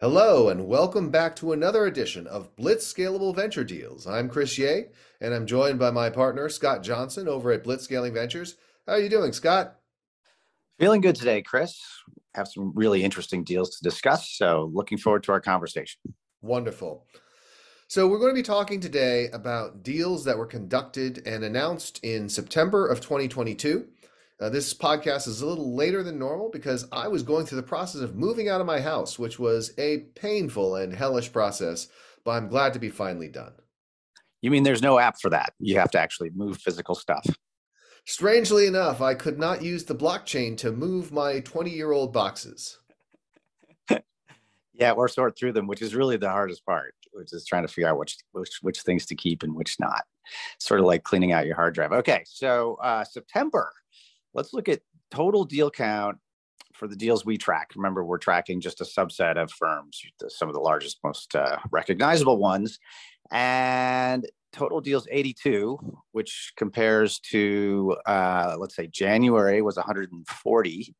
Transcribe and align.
Hello, 0.00 0.48
and 0.48 0.66
welcome 0.66 1.10
back 1.10 1.36
to 1.36 1.52
another 1.52 1.84
edition 1.84 2.26
of 2.26 2.56
Blitzscalable 2.56 3.36
Venture 3.36 3.64
Deals. 3.64 4.06
I'm 4.06 4.30
Chris 4.30 4.56
Yeh, 4.56 4.84
and 5.20 5.34
I'm 5.34 5.44
joined 5.44 5.78
by 5.78 5.90
my 5.90 6.08
partner, 6.08 6.48
Scott 6.48 6.82
Johnson, 6.82 7.28
over 7.28 7.52
at 7.52 7.64
Blitzscaling 7.64 8.14
Ventures. 8.14 8.56
How 8.86 8.94
are 8.94 8.98
you 8.98 9.10
doing, 9.10 9.34
Scott? 9.34 9.76
Feeling 10.78 11.02
good 11.02 11.16
today, 11.16 11.42
Chris. 11.42 11.78
Have 12.34 12.48
some 12.48 12.72
really 12.74 13.04
interesting 13.04 13.44
deals 13.44 13.76
to 13.76 13.82
discuss, 13.82 14.30
so 14.30 14.70
looking 14.72 14.96
forward 14.96 15.22
to 15.24 15.32
our 15.32 15.40
conversation. 15.42 16.00
Wonderful. 16.40 17.04
So, 17.86 18.08
we're 18.08 18.20
going 18.20 18.34
to 18.34 18.40
be 18.40 18.42
talking 18.42 18.80
today 18.80 19.28
about 19.34 19.82
deals 19.82 20.24
that 20.24 20.38
were 20.38 20.46
conducted 20.46 21.22
and 21.26 21.44
announced 21.44 22.02
in 22.02 22.30
September 22.30 22.86
of 22.86 23.02
2022 23.02 23.86
uh, 24.40 24.48
this 24.48 24.72
podcast 24.72 25.28
is 25.28 25.42
a 25.42 25.46
little 25.46 25.74
later 25.74 26.02
than 26.02 26.18
normal 26.18 26.48
because 26.48 26.88
I 26.92 27.08
was 27.08 27.22
going 27.22 27.44
through 27.44 27.60
the 27.60 27.66
process 27.66 28.00
of 28.00 28.16
moving 28.16 28.48
out 28.48 28.60
of 28.60 28.66
my 28.66 28.80
house, 28.80 29.18
which 29.18 29.38
was 29.38 29.74
a 29.76 29.98
painful 30.14 30.76
and 30.76 30.94
hellish 30.94 31.30
process, 31.30 31.88
but 32.24 32.32
I'm 32.32 32.48
glad 32.48 32.72
to 32.72 32.78
be 32.78 32.88
finally 32.88 33.28
done. 33.28 33.52
You 34.40 34.50
mean 34.50 34.62
there's 34.62 34.80
no 34.80 34.98
app 34.98 35.20
for 35.20 35.28
that? 35.30 35.52
You 35.58 35.78
have 35.78 35.90
to 35.90 36.00
actually 36.00 36.30
move 36.30 36.56
physical 36.56 36.94
stuff. 36.94 37.26
Strangely 38.06 38.66
enough, 38.66 39.02
I 39.02 39.14
could 39.14 39.38
not 39.38 39.62
use 39.62 39.84
the 39.84 39.94
blockchain 39.94 40.56
to 40.58 40.72
move 40.72 41.12
my 41.12 41.40
20 41.40 41.70
year 41.70 41.92
old 41.92 42.14
boxes. 42.14 42.78
yeah, 44.72 44.92
or 44.92 45.06
sort 45.06 45.36
through 45.36 45.52
them, 45.52 45.66
which 45.66 45.82
is 45.82 45.94
really 45.94 46.16
the 46.16 46.30
hardest 46.30 46.64
part, 46.64 46.94
which 47.12 47.34
is 47.34 47.44
trying 47.44 47.66
to 47.66 47.68
figure 47.68 47.90
out 47.90 47.98
which 47.98 48.16
which, 48.32 48.58
which 48.62 48.80
things 48.80 49.04
to 49.04 49.14
keep 49.14 49.42
and 49.42 49.54
which 49.54 49.78
not. 49.78 50.04
Sort 50.58 50.80
of 50.80 50.86
like 50.86 51.02
cleaning 51.02 51.32
out 51.32 51.44
your 51.44 51.56
hard 51.56 51.74
drive. 51.74 51.92
Okay, 51.92 52.22
so 52.24 52.78
uh, 52.82 53.04
September 53.04 53.70
let's 54.34 54.52
look 54.52 54.68
at 54.68 54.80
total 55.10 55.44
deal 55.44 55.70
count 55.70 56.18
for 56.74 56.88
the 56.88 56.96
deals 56.96 57.24
we 57.24 57.36
track. 57.36 57.70
Remember, 57.76 58.04
we're 58.04 58.18
tracking 58.18 58.60
just 58.60 58.80
a 58.80 58.84
subset 58.84 59.36
of 59.36 59.50
firms, 59.50 60.00
some 60.28 60.48
of 60.48 60.54
the 60.54 60.60
largest, 60.60 60.98
most 61.04 61.34
uh, 61.34 61.58
recognizable 61.70 62.38
ones. 62.38 62.78
And 63.30 64.26
total 64.52 64.80
deals 64.80 65.06
82, 65.10 65.78
which 66.12 66.52
compares 66.56 67.20
to, 67.30 67.96
uh, 68.06 68.56
let's 68.58 68.76
say, 68.76 68.86
January 68.86 69.62
was 69.62 69.76
140 69.76 70.94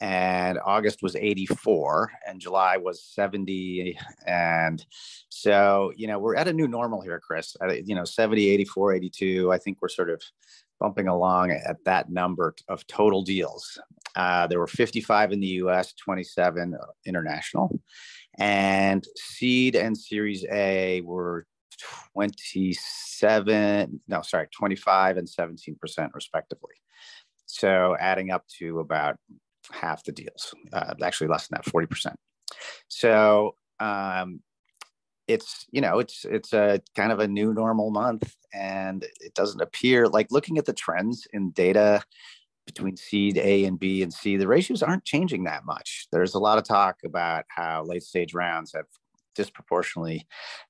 and 0.00 0.58
August 0.64 1.02
was 1.02 1.14
84 1.14 2.10
and 2.26 2.40
July 2.40 2.78
was 2.78 3.04
70 3.04 3.98
and 4.26 4.84
so 5.28 5.92
you 5.94 6.06
know 6.06 6.18
we're 6.18 6.36
at 6.36 6.48
a 6.48 6.52
new 6.54 6.66
normal 6.66 7.02
here 7.02 7.20
Chris 7.20 7.54
you 7.84 7.94
know 7.94 8.04
70 8.04 8.48
84 8.48 8.94
82 8.94 9.52
I 9.52 9.58
think 9.58 9.78
we're 9.82 9.88
sort 9.88 10.08
of 10.08 10.22
bumping 10.80 11.08
along 11.08 11.50
at 11.50 11.76
that 11.84 12.10
number 12.10 12.54
of 12.68 12.86
total 12.86 13.22
deals. 13.22 13.78
Uh, 14.16 14.46
there 14.46 14.58
were 14.58 14.66
55 14.66 15.32
in 15.32 15.40
the 15.40 15.46
US, 15.46 15.92
27 15.94 16.76
international. 17.06 17.80
And 18.38 19.06
seed 19.16 19.76
and 19.76 19.96
series 19.96 20.44
A 20.50 21.02
were 21.02 21.46
27, 22.14 24.00
no, 24.08 24.22
sorry, 24.22 24.48
25 24.52 25.18
and 25.18 25.28
17% 25.28 26.10
respectively. 26.14 26.72
So 27.46 27.96
adding 27.98 28.30
up 28.30 28.46
to 28.58 28.80
about 28.80 29.16
half 29.72 30.04
the 30.04 30.12
deals, 30.12 30.54
uh, 30.72 30.94
actually 31.02 31.28
less 31.28 31.48
than 31.48 31.60
that, 31.62 31.72
40%. 31.72 32.14
So 32.88 33.56
um, 33.78 34.40
it's 35.32 35.66
you 35.70 35.80
know 35.80 35.98
it's 35.98 36.24
it's 36.24 36.52
a 36.52 36.80
kind 36.96 37.12
of 37.12 37.20
a 37.20 37.28
new 37.28 37.52
normal 37.54 37.90
month 37.90 38.34
and 38.52 39.04
it 39.20 39.34
doesn't 39.34 39.60
appear 39.60 40.08
like 40.08 40.28
looking 40.30 40.58
at 40.58 40.66
the 40.66 40.72
trends 40.72 41.26
in 41.32 41.50
data 41.52 42.02
between 42.66 42.96
seed 42.96 43.36
A 43.38 43.64
and 43.64 43.78
B 43.78 44.02
and 44.02 44.12
C, 44.12 44.36
the 44.36 44.46
ratios 44.46 44.82
aren't 44.82 45.04
changing 45.04 45.44
that 45.44 45.64
much. 45.64 46.06
There's 46.12 46.34
a 46.34 46.38
lot 46.38 46.58
of 46.58 46.64
talk 46.64 46.98
about 47.04 47.44
how 47.48 47.84
late 47.84 48.02
stage 48.02 48.34
rounds 48.34 48.72
have 48.74 48.86
disproportionately 49.40 50.26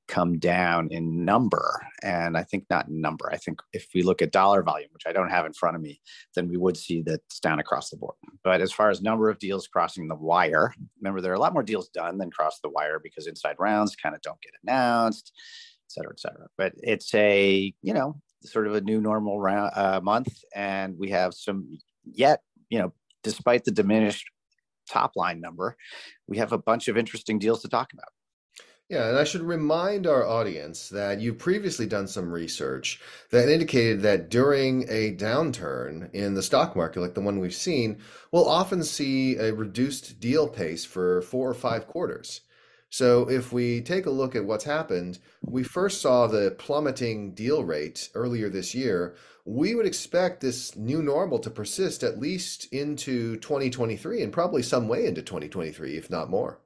come 0.06 0.38
down 0.38 0.88
in 0.90 1.24
number. 1.24 1.66
And 2.02 2.36
I 2.36 2.44
think 2.44 2.62
not 2.70 2.86
in 2.88 3.00
number. 3.00 3.26
I 3.32 3.36
think 3.36 3.58
if 3.72 3.86
we 3.94 4.02
look 4.02 4.22
at 4.22 4.30
dollar 4.30 4.62
volume, 4.62 4.90
which 4.92 5.06
I 5.08 5.12
don't 5.12 5.30
have 5.30 5.46
in 5.46 5.52
front 5.52 5.76
of 5.76 5.82
me, 5.82 6.00
then 6.34 6.48
we 6.48 6.56
would 6.56 6.76
see 6.76 7.02
that 7.02 7.20
it's 7.26 7.40
down 7.40 7.58
across 7.58 7.90
the 7.90 7.96
board. 7.96 8.14
But 8.44 8.60
as 8.60 8.72
far 8.72 8.88
as 8.90 9.02
number 9.02 9.28
of 9.28 9.40
deals 9.40 9.66
crossing 9.66 10.06
the 10.06 10.14
wire, 10.14 10.72
remember 11.00 11.20
there 11.20 11.32
are 11.32 11.40
a 11.40 11.40
lot 11.40 11.52
more 11.52 11.64
deals 11.64 11.88
done 11.88 12.18
than 12.18 12.30
cross 12.30 12.60
the 12.60 12.70
wire 12.70 13.00
because 13.02 13.26
inside 13.26 13.56
rounds 13.58 13.96
kind 13.96 14.14
of 14.14 14.22
don't 14.22 14.40
get 14.40 14.52
announced, 14.62 15.32
et 15.86 15.92
cetera, 15.92 16.12
et 16.12 16.20
cetera. 16.20 16.46
But 16.56 16.72
it's 16.76 17.12
a, 17.14 17.74
you 17.82 17.94
know, 17.94 18.20
sort 18.42 18.68
of 18.68 18.74
a 18.76 18.80
new 18.80 19.00
normal 19.00 19.40
round, 19.40 19.72
uh, 19.74 20.00
month. 20.00 20.32
And 20.54 20.96
we 20.96 21.10
have 21.10 21.34
some 21.34 21.78
yet, 22.04 22.42
you 22.68 22.78
know, 22.78 22.92
despite 23.24 23.64
the 23.64 23.72
diminished 23.72 24.26
top 24.88 25.12
line 25.16 25.40
number, 25.40 25.76
we 26.26 26.38
have 26.38 26.52
a 26.52 26.58
bunch 26.58 26.88
of 26.88 26.96
interesting 26.96 27.38
deals 27.38 27.62
to 27.62 27.68
talk 27.68 27.92
about. 27.92 28.12
Yeah, 28.90 29.08
and 29.08 29.16
I 29.16 29.22
should 29.22 29.42
remind 29.42 30.08
our 30.08 30.26
audience 30.26 30.88
that 30.88 31.20
you've 31.20 31.38
previously 31.38 31.86
done 31.86 32.08
some 32.08 32.32
research 32.32 33.00
that 33.30 33.48
indicated 33.48 34.02
that 34.02 34.30
during 34.30 34.82
a 34.88 35.14
downturn 35.14 36.12
in 36.12 36.34
the 36.34 36.42
stock 36.42 36.74
market, 36.74 37.00
like 37.00 37.14
the 37.14 37.20
one 37.20 37.38
we've 37.38 37.54
seen, 37.54 38.00
we'll 38.32 38.48
often 38.48 38.82
see 38.82 39.36
a 39.36 39.54
reduced 39.54 40.18
deal 40.18 40.48
pace 40.48 40.84
for 40.84 41.22
four 41.22 41.48
or 41.48 41.54
five 41.54 41.86
quarters. 41.86 42.40
So 42.88 43.30
if 43.30 43.52
we 43.52 43.80
take 43.80 44.06
a 44.06 44.10
look 44.10 44.34
at 44.34 44.44
what's 44.44 44.64
happened, 44.64 45.20
we 45.40 45.62
first 45.62 46.00
saw 46.00 46.26
the 46.26 46.56
plummeting 46.58 47.32
deal 47.32 47.62
rate 47.62 48.10
earlier 48.16 48.48
this 48.48 48.74
year. 48.74 49.14
We 49.44 49.76
would 49.76 49.86
expect 49.86 50.40
this 50.40 50.74
new 50.74 51.00
normal 51.00 51.38
to 51.38 51.50
persist 51.50 52.02
at 52.02 52.18
least 52.18 52.66
into 52.72 53.36
2023 53.36 54.20
and 54.20 54.32
probably 54.32 54.64
some 54.64 54.88
way 54.88 55.06
into 55.06 55.22
2023, 55.22 55.96
if 55.96 56.10
not 56.10 56.28
more 56.28 56.58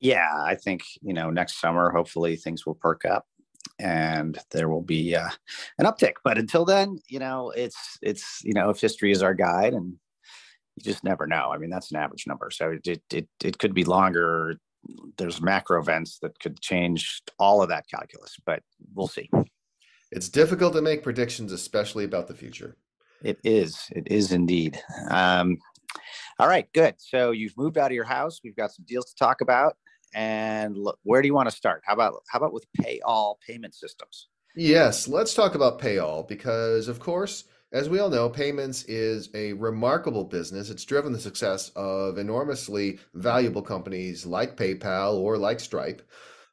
yeah, 0.00 0.28
I 0.34 0.54
think 0.54 0.84
you 1.02 1.14
know 1.14 1.30
next 1.30 1.60
summer 1.60 1.90
hopefully 1.90 2.36
things 2.36 2.66
will 2.66 2.74
perk 2.74 3.04
up 3.04 3.26
and 3.78 4.38
there 4.50 4.68
will 4.68 4.82
be 4.82 5.14
uh, 5.14 5.28
an 5.78 5.86
uptick. 5.86 6.14
But 6.24 6.38
until 6.38 6.64
then, 6.64 6.98
you 7.08 7.18
know, 7.18 7.50
it's 7.50 7.98
it's 8.02 8.40
you 8.42 8.52
know 8.52 8.70
if 8.70 8.80
history 8.80 9.12
is 9.12 9.22
our 9.22 9.34
guide, 9.34 9.74
and 9.74 9.94
you 10.76 10.82
just 10.82 11.04
never 11.04 11.26
know. 11.26 11.50
I 11.52 11.58
mean, 11.58 11.70
that's 11.70 11.90
an 11.90 11.98
average 11.98 12.26
number, 12.26 12.50
so 12.50 12.76
it 12.82 13.02
it 13.12 13.28
it 13.42 13.58
could 13.58 13.74
be 13.74 13.84
longer. 13.84 14.56
There's 15.18 15.42
macro 15.42 15.80
events 15.80 16.18
that 16.22 16.38
could 16.38 16.60
change 16.60 17.22
all 17.38 17.62
of 17.62 17.68
that 17.70 17.88
calculus, 17.88 18.36
but 18.44 18.62
we'll 18.94 19.08
see. 19.08 19.28
It's 20.12 20.28
difficult 20.28 20.74
to 20.74 20.82
make 20.82 21.02
predictions, 21.02 21.50
especially 21.50 22.04
about 22.04 22.28
the 22.28 22.34
future. 22.34 22.76
It 23.22 23.38
is. 23.42 23.88
It 23.90 24.06
is 24.08 24.30
indeed. 24.30 24.80
Um, 25.10 25.58
all 26.38 26.46
right, 26.46 26.72
good. 26.72 26.94
So 26.98 27.32
you've 27.32 27.56
moved 27.56 27.78
out 27.78 27.90
of 27.90 27.94
your 27.94 28.04
house. 28.04 28.40
We've 28.44 28.54
got 28.54 28.70
some 28.70 28.84
deals 28.86 29.06
to 29.06 29.16
talk 29.16 29.40
about 29.40 29.76
and 30.14 30.76
look, 30.76 30.98
where 31.02 31.22
do 31.22 31.28
you 31.28 31.34
want 31.34 31.48
to 31.48 31.54
start? 31.56 31.82
How 31.84 31.94
about 31.94 32.14
how 32.28 32.38
about 32.38 32.52
with 32.52 32.66
PayAll 32.80 33.36
payment 33.46 33.74
systems? 33.74 34.28
Yes, 34.54 35.06
let's 35.06 35.34
talk 35.34 35.54
about 35.54 35.80
PayAll 35.80 36.26
because 36.26 36.88
of 36.88 37.00
course, 37.00 37.44
as 37.72 37.88
we 37.88 37.98
all 37.98 38.08
know, 38.08 38.28
payments 38.28 38.84
is 38.84 39.28
a 39.34 39.52
remarkable 39.54 40.24
business. 40.24 40.70
It's 40.70 40.84
driven 40.84 41.12
the 41.12 41.20
success 41.20 41.70
of 41.76 42.16
enormously 42.16 42.98
valuable 43.14 43.62
companies 43.62 44.24
like 44.24 44.56
PayPal 44.56 45.14
or 45.14 45.36
like 45.36 45.60
Stripe 45.60 46.02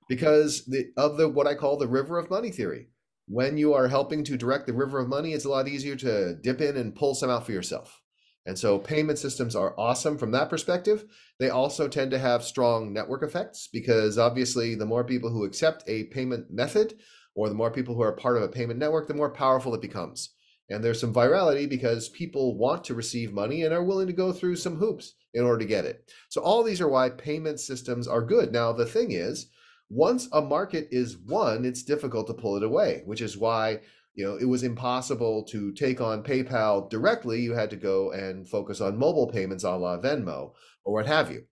because 0.10 0.66
the, 0.66 0.92
of 0.98 1.18
the 1.18 1.30
what 1.30 1.48
I 1.48 1.56
call 1.56 1.78
the 1.78 1.88
river 1.88 2.18
of 2.18 2.30
money 2.30 2.52
theory. 2.52 2.90
When 3.28 3.58
you 3.58 3.74
are 3.74 3.88
helping 3.88 4.26
to 4.26 4.38
direct 4.38 4.68
the 4.68 4.74
river 4.74 5.00
of 5.00 5.08
money, 5.08 5.32
it's 5.32 5.46
a 5.46 5.50
lot 5.50 5.70
easier 5.70 5.96
to 5.96 6.36
dip 6.36 6.60
in 6.60 6.76
and 6.76 6.94
pull 6.94 7.16
some 7.16 7.30
out 7.30 7.46
for 7.46 7.54
yourself. 7.54 8.03
And 8.46 8.60
so 8.60 8.78
payment 8.78 9.20
systems 9.20 9.56
are 9.56 9.74
awesome 9.80 10.18
from 10.18 10.32
that 10.32 10.50
perspective. 10.50 11.06
They 11.40 11.50
also 11.50 11.88
tend 11.88 12.12
to 12.12 12.20
have 12.20 12.44
strong 12.44 12.92
network 12.92 13.24
effects 13.24 13.70
because 13.72 14.18
obviously, 14.18 14.76
the 14.76 14.86
more 14.86 15.04
people 15.04 15.30
who 15.30 15.46
accept 15.46 15.84
a 15.88 16.06
payment 16.06 16.52
method 16.52 16.96
or 17.36 17.48
the 17.48 17.56
more 17.56 17.72
people 17.72 17.96
who 17.96 18.02
are 18.02 18.12
part 18.12 18.38
of 18.38 18.44
a 18.44 18.50
payment 18.50 18.80
network, 18.80 19.08
the 19.08 19.14
more 19.14 19.30
powerful 19.30 19.74
it 19.74 19.82
becomes. 19.82 20.34
And 20.70 20.84
there's 20.84 21.00
some 21.00 21.14
virality 21.14 21.70
because 21.70 22.10
people 22.10 22.58
want 22.58 22.84
to 22.86 22.94
receive 22.94 23.34
money 23.34 23.64
and 23.64 23.74
are 23.74 23.84
willing 23.84 24.08
to 24.08 24.14
go 24.14 24.32
through 24.32 24.56
some 24.58 24.78
hoops 24.78 25.14
in 25.34 25.44
order 25.44 25.60
to 25.60 25.66
get 25.66 25.86
it. 25.86 26.12
So, 26.30 26.42
all 26.42 26.64
these 26.64 26.82
are 26.82 26.88
why 26.88 27.10
payment 27.10 27.60
systems 27.60 28.08
are 28.08 28.22
good. 28.22 28.52
Now, 28.52 28.72
the 28.74 28.86
thing 28.86 29.12
is, 29.12 29.48
once 29.90 30.28
a 30.32 30.42
market 30.42 30.88
is 30.92 31.18
won, 31.18 31.66
it's 31.66 31.84
difficult 31.84 32.28
to 32.28 32.34
pull 32.34 32.56
it 32.58 32.64
away, 32.64 33.04
which 33.06 33.22
is 33.22 33.38
why 33.38 33.82
you 34.16 34.26
know, 34.26 34.36
it 34.36 34.46
was 34.46 34.64
impossible 34.64 35.44
to 35.46 35.72
take 35.74 36.02
on 36.02 36.24
PayPal 36.24 36.90
directly. 36.90 37.42
You 37.42 37.54
had 37.54 37.70
to 37.72 37.76
go 37.76 38.12
and 38.12 38.48
focus 38.48 38.80
on 38.82 38.98
mobile 38.98 39.28
payments 39.28 39.64
a 39.64 39.72
la 39.72 40.00
Venmo 40.00 40.54
or 40.84 40.94
what 40.94 41.08
have 41.08 41.32
you. 41.32 41.46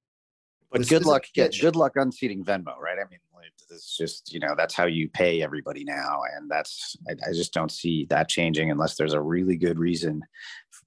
But 0.72 0.80
this 0.80 0.90
good 0.90 1.06
luck, 1.06 1.25
get 1.34 1.56
good 1.60 1.75
luck 1.75 1.94
unseating 1.96 2.46
Venmo, 2.46 2.78
right? 2.78 2.98
I 2.98 3.10
mean, 3.10 3.19
it's 3.72 3.98
just 3.98 4.34
you 4.34 4.40
know 4.40 4.54
that's 4.56 4.75
how 4.75 4.86
you 4.86 5.10
pay 5.10 5.42
everybody 5.42 5.84
now, 5.84 6.22
and 6.36 6.50
that's 6.50 6.96
I, 7.10 7.13
I 7.30 7.34
just 7.34 7.54
don't 7.54 7.72
see 7.72 8.06
that 8.10 8.30
changing 8.30 8.69
unless 8.69 8.96
there's 8.96 9.14
a 9.14 9.22
really 9.22 9.57
good 9.57 9.80
reason, 9.80 10.24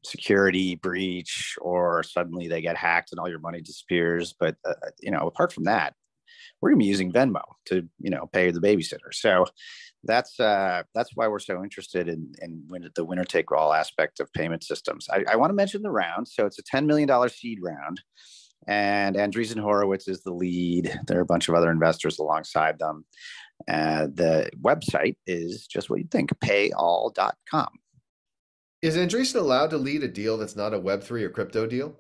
security 0.05 0.77
breach, 0.77 1.57
or 1.61 2.03
suddenly 2.03 2.49
they 2.49 2.61
get 2.61 2.77
hacked 2.77 3.13
and 3.13 3.19
all 3.19 3.29
your 3.29 3.41
money 3.41 3.61
disappears. 3.61 4.35
But 4.39 4.57
uh, 4.65 4.75
you 5.01 5.11
know, 5.11 5.27
apart 5.27 5.53
from 5.53 5.65
that, 5.65 5.95
we're 6.61 6.71
gonna 6.71 6.79
be 6.79 6.85
using 6.87 7.13
Venmo 7.13 7.43
to 7.67 7.89
you 7.99 8.11
know 8.11 8.27
pay 8.33 8.51
the 8.51 8.61
babysitter. 8.61 9.13
So 9.13 9.47
that's 10.05 10.39
uh, 10.39 10.83
that's 10.95 11.11
why 11.15 11.29
we're 11.29 11.39
so 11.39 11.63
interested 11.63 12.09
in 12.09 12.33
in 12.43 12.67
the 12.95 13.05
winner 13.05 13.25
take 13.25 13.53
all 13.53 13.73
aspect 13.73 14.21
of 14.21 14.33
payment 14.33 14.65
systems. 14.65 15.09
I, 15.11 15.25
I 15.33 15.37
want 15.37 15.51
to 15.51 15.55
mention 15.55 15.83
the 15.83 15.91
round. 15.91 16.29
So 16.29 16.47
it's 16.47 16.59
a 16.59 16.63
ten 16.63 16.87
million 16.87 17.09
dollar 17.09 17.29
seed 17.29 17.59
round. 17.63 18.01
And 18.67 19.17
Andreessen 19.17 19.61
Horowitz 19.61 20.09
is 20.09 20.23
the 20.23 20.33
lead. 20.33 20.99
There 21.07 21.19
are 21.19 21.23
a 21.23 21.27
bunch 21.27 21.49
of 21.49 21.55
other 21.55 21.71
investors 21.71 22.19
alongside 22.19 22.79
them. 22.79 23.05
Uh, 23.69 24.07
the 24.15 24.51
website 24.63 25.17
is 25.27 25.67
just 25.67 25.91
what 25.91 26.01
you 26.01 26.07
think 26.11 26.31
payall.com. 26.41 27.69
Is 28.83 28.97
Andreessen 28.97 29.37
allowed 29.37 29.71
to 29.71 29.79
lead 29.79 30.03
a 30.03 30.09
deal 30.09 30.37
that's 30.37 30.57
not 30.57 30.75
a 30.75 30.81
Web3 30.81 31.23
or 31.23 31.31
crypto 31.31 31.67
deal? 31.67 31.97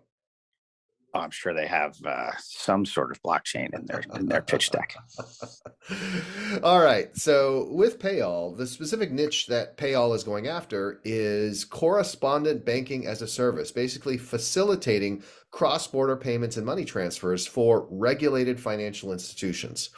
I'm 1.14 1.30
sure 1.30 1.54
they 1.54 1.66
have 1.66 1.96
uh, 2.04 2.32
some 2.38 2.84
sort 2.84 3.10
of 3.10 3.22
blockchain 3.22 3.72
in 3.72 3.86
their 3.86 4.02
in 4.14 4.26
their 4.26 4.42
pitch 4.42 4.70
deck. 4.70 4.96
All 6.62 6.80
right. 6.80 7.16
So 7.16 7.68
with 7.70 7.98
Payall, 8.00 8.56
the 8.56 8.66
specific 8.66 9.12
niche 9.12 9.46
that 9.46 9.76
Payall 9.76 10.14
is 10.14 10.24
going 10.24 10.48
after 10.48 11.00
is 11.04 11.64
correspondent 11.64 12.64
banking 12.64 13.06
as 13.06 13.22
a 13.22 13.28
service, 13.28 13.70
basically 13.70 14.18
facilitating 14.18 15.22
cross-border 15.50 16.16
payments 16.16 16.56
and 16.56 16.66
money 16.66 16.84
transfers 16.84 17.46
for 17.46 17.86
regulated 17.90 18.58
financial 18.58 19.12
institutions. 19.12 19.90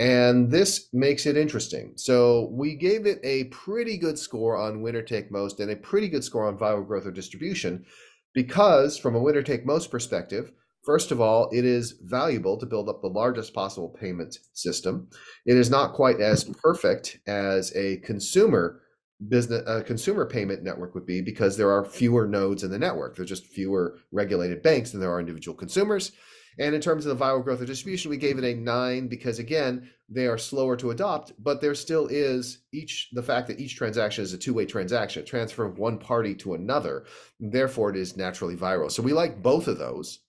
And 0.00 0.50
this 0.50 0.88
makes 0.94 1.26
it 1.26 1.36
interesting. 1.36 1.92
So 1.96 2.48
we 2.52 2.74
gave 2.74 3.04
it 3.04 3.20
a 3.22 3.44
pretty 3.44 3.98
good 3.98 4.18
score 4.18 4.56
on 4.56 4.80
winner 4.80 5.02
take 5.02 5.30
most 5.30 5.60
and 5.60 5.70
a 5.70 5.76
pretty 5.76 6.08
good 6.08 6.24
score 6.24 6.46
on 6.46 6.56
viral 6.56 6.86
growth 6.86 7.04
or 7.04 7.10
distribution 7.10 7.84
because, 8.34 8.98
from 8.98 9.14
a 9.14 9.20
winner 9.20 9.42
take 9.42 9.66
most 9.66 9.90
perspective, 9.90 10.52
first 10.84 11.10
of 11.10 11.20
all, 11.20 11.48
it 11.52 11.64
is 11.64 11.92
valuable 12.02 12.56
to 12.58 12.66
build 12.66 12.88
up 12.88 13.00
the 13.00 13.08
largest 13.08 13.54
possible 13.54 13.88
payment 13.88 14.38
system. 14.52 15.08
It 15.46 15.56
is 15.56 15.70
not 15.70 15.94
quite 15.94 16.20
as 16.20 16.44
perfect 16.44 17.18
as 17.26 17.74
a 17.76 17.98
consumer 17.98 18.82
business 19.28 19.62
a 19.66 19.82
consumer 19.82 20.24
payment 20.24 20.62
network 20.62 20.94
would 20.94 21.04
be 21.04 21.20
because 21.20 21.56
there 21.56 21.70
are 21.70 21.84
fewer 21.84 22.26
nodes 22.26 22.64
in 22.64 22.70
the 22.70 22.78
network 22.78 23.14
there's 23.14 23.28
just 23.28 23.44
fewer 23.44 23.98
regulated 24.12 24.62
banks 24.62 24.90
than 24.90 25.00
there 25.00 25.12
are 25.12 25.20
individual 25.20 25.54
consumers 25.54 26.12
and 26.58 26.74
in 26.74 26.80
terms 26.80 27.06
of 27.06 27.16
the 27.16 27.24
viral 27.24 27.42
growth 27.42 27.60
of 27.60 27.66
distribution, 27.66 28.10
we 28.10 28.16
gave 28.16 28.38
it 28.38 28.44
a 28.44 28.54
nine 28.54 29.08
because 29.08 29.38
again, 29.38 29.88
they 30.08 30.26
are 30.26 30.38
slower 30.38 30.76
to 30.76 30.90
adopt, 30.90 31.32
but 31.38 31.60
there 31.60 31.74
still 31.74 32.08
is 32.08 32.58
each 32.72 33.08
the 33.12 33.22
fact 33.22 33.46
that 33.46 33.60
each 33.60 33.76
transaction 33.76 34.24
is 34.24 34.32
a 34.32 34.38
two-way 34.38 34.66
transaction, 34.66 35.24
transfer 35.24 35.64
of 35.64 35.78
one 35.78 35.98
party 35.98 36.34
to 36.34 36.54
another. 36.54 37.04
Therefore, 37.38 37.90
it 37.90 37.96
is 37.96 38.16
naturally 38.16 38.56
viral. 38.56 38.90
So 38.90 39.02
we 39.02 39.12
like 39.12 39.42
both 39.42 39.68
of 39.68 39.78
those. 39.78 40.20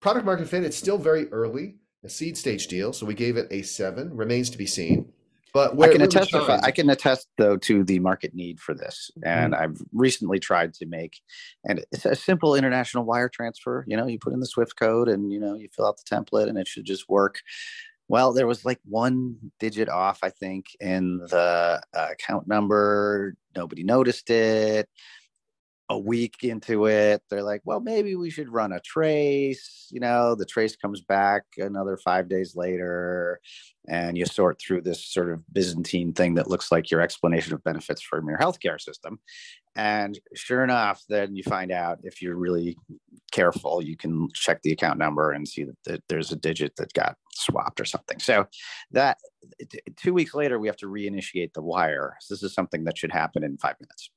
Product 0.00 0.24
market 0.24 0.48
fit, 0.48 0.64
it's 0.64 0.76
still 0.76 0.96
very 0.96 1.28
early, 1.28 1.76
a 2.02 2.08
seed 2.08 2.38
stage 2.38 2.66
deal. 2.66 2.92
So 2.94 3.04
we 3.04 3.14
gave 3.14 3.36
it 3.36 3.48
a 3.50 3.62
seven, 3.62 4.16
remains 4.16 4.48
to 4.50 4.58
be 4.58 4.66
seen. 4.66 5.12
But 5.52 5.80
I 5.80 5.88
can 5.88 6.02
attest. 6.02 6.30
Shines, 6.30 6.62
I 6.62 6.70
can 6.70 6.90
attest 6.90 7.28
though 7.36 7.56
to 7.58 7.84
the 7.84 7.98
market 7.98 8.34
need 8.34 8.60
for 8.60 8.74
this, 8.74 9.10
and 9.24 9.52
mm-hmm. 9.52 9.62
I've 9.62 9.82
recently 9.92 10.38
tried 10.38 10.74
to 10.74 10.86
make, 10.86 11.20
and 11.64 11.84
it's 11.92 12.04
a 12.04 12.14
simple 12.14 12.54
international 12.54 13.04
wire 13.04 13.28
transfer. 13.28 13.84
You 13.86 13.96
know, 13.96 14.06
you 14.06 14.18
put 14.18 14.32
in 14.32 14.40
the 14.40 14.46
SWIFT 14.46 14.76
code, 14.76 15.08
and 15.08 15.32
you 15.32 15.40
know, 15.40 15.54
you 15.54 15.68
fill 15.74 15.86
out 15.86 15.98
the 15.98 16.14
template, 16.14 16.48
and 16.48 16.58
it 16.58 16.68
should 16.68 16.84
just 16.84 17.08
work. 17.08 17.40
Well, 18.08 18.32
there 18.32 18.46
was 18.46 18.64
like 18.64 18.80
one 18.88 19.36
digit 19.60 19.88
off, 19.88 20.20
I 20.22 20.30
think, 20.30 20.66
in 20.80 21.18
the 21.18 21.80
uh, 21.94 22.06
account 22.10 22.48
number. 22.48 23.36
Nobody 23.54 23.84
noticed 23.84 24.30
it 24.30 24.88
a 25.90 25.98
week 25.98 26.44
into 26.44 26.86
it, 26.86 27.20
they're 27.28 27.42
like, 27.42 27.62
well, 27.64 27.80
maybe 27.80 28.14
we 28.14 28.30
should 28.30 28.48
run 28.48 28.72
a 28.72 28.78
trace. 28.78 29.88
You 29.90 29.98
know, 29.98 30.36
the 30.36 30.46
trace 30.46 30.76
comes 30.76 31.00
back 31.00 31.42
another 31.58 31.96
five 31.96 32.28
days 32.28 32.54
later, 32.54 33.40
and 33.88 34.16
you 34.16 34.24
sort 34.24 34.60
through 34.60 34.82
this 34.82 35.04
sort 35.04 35.32
of 35.32 35.42
Byzantine 35.52 36.12
thing 36.12 36.34
that 36.34 36.48
looks 36.48 36.70
like 36.70 36.92
your 36.92 37.00
explanation 37.00 37.54
of 37.54 37.64
benefits 37.64 38.00
from 38.02 38.28
your 38.28 38.38
healthcare 38.38 38.80
system. 38.80 39.18
And 39.74 40.16
sure 40.32 40.62
enough, 40.62 41.02
then 41.08 41.34
you 41.34 41.42
find 41.42 41.72
out 41.72 41.98
if 42.04 42.22
you're 42.22 42.36
really 42.36 42.76
careful, 43.32 43.82
you 43.82 43.96
can 43.96 44.28
check 44.32 44.62
the 44.62 44.70
account 44.70 44.98
number 44.98 45.32
and 45.32 45.46
see 45.46 45.66
that 45.86 46.04
there's 46.08 46.30
a 46.30 46.36
digit 46.36 46.76
that 46.76 46.92
got 46.92 47.16
swapped 47.34 47.80
or 47.80 47.84
something. 47.84 48.20
So 48.20 48.46
that 48.92 49.18
two 49.96 50.14
weeks 50.14 50.34
later, 50.34 50.60
we 50.60 50.68
have 50.68 50.76
to 50.78 50.86
reinitiate 50.86 51.52
the 51.52 51.62
wire. 51.62 52.16
So 52.20 52.34
this 52.34 52.44
is 52.44 52.54
something 52.54 52.84
that 52.84 52.96
should 52.96 53.10
happen 53.10 53.42
in 53.42 53.58
five 53.58 53.74
minutes. 53.80 54.10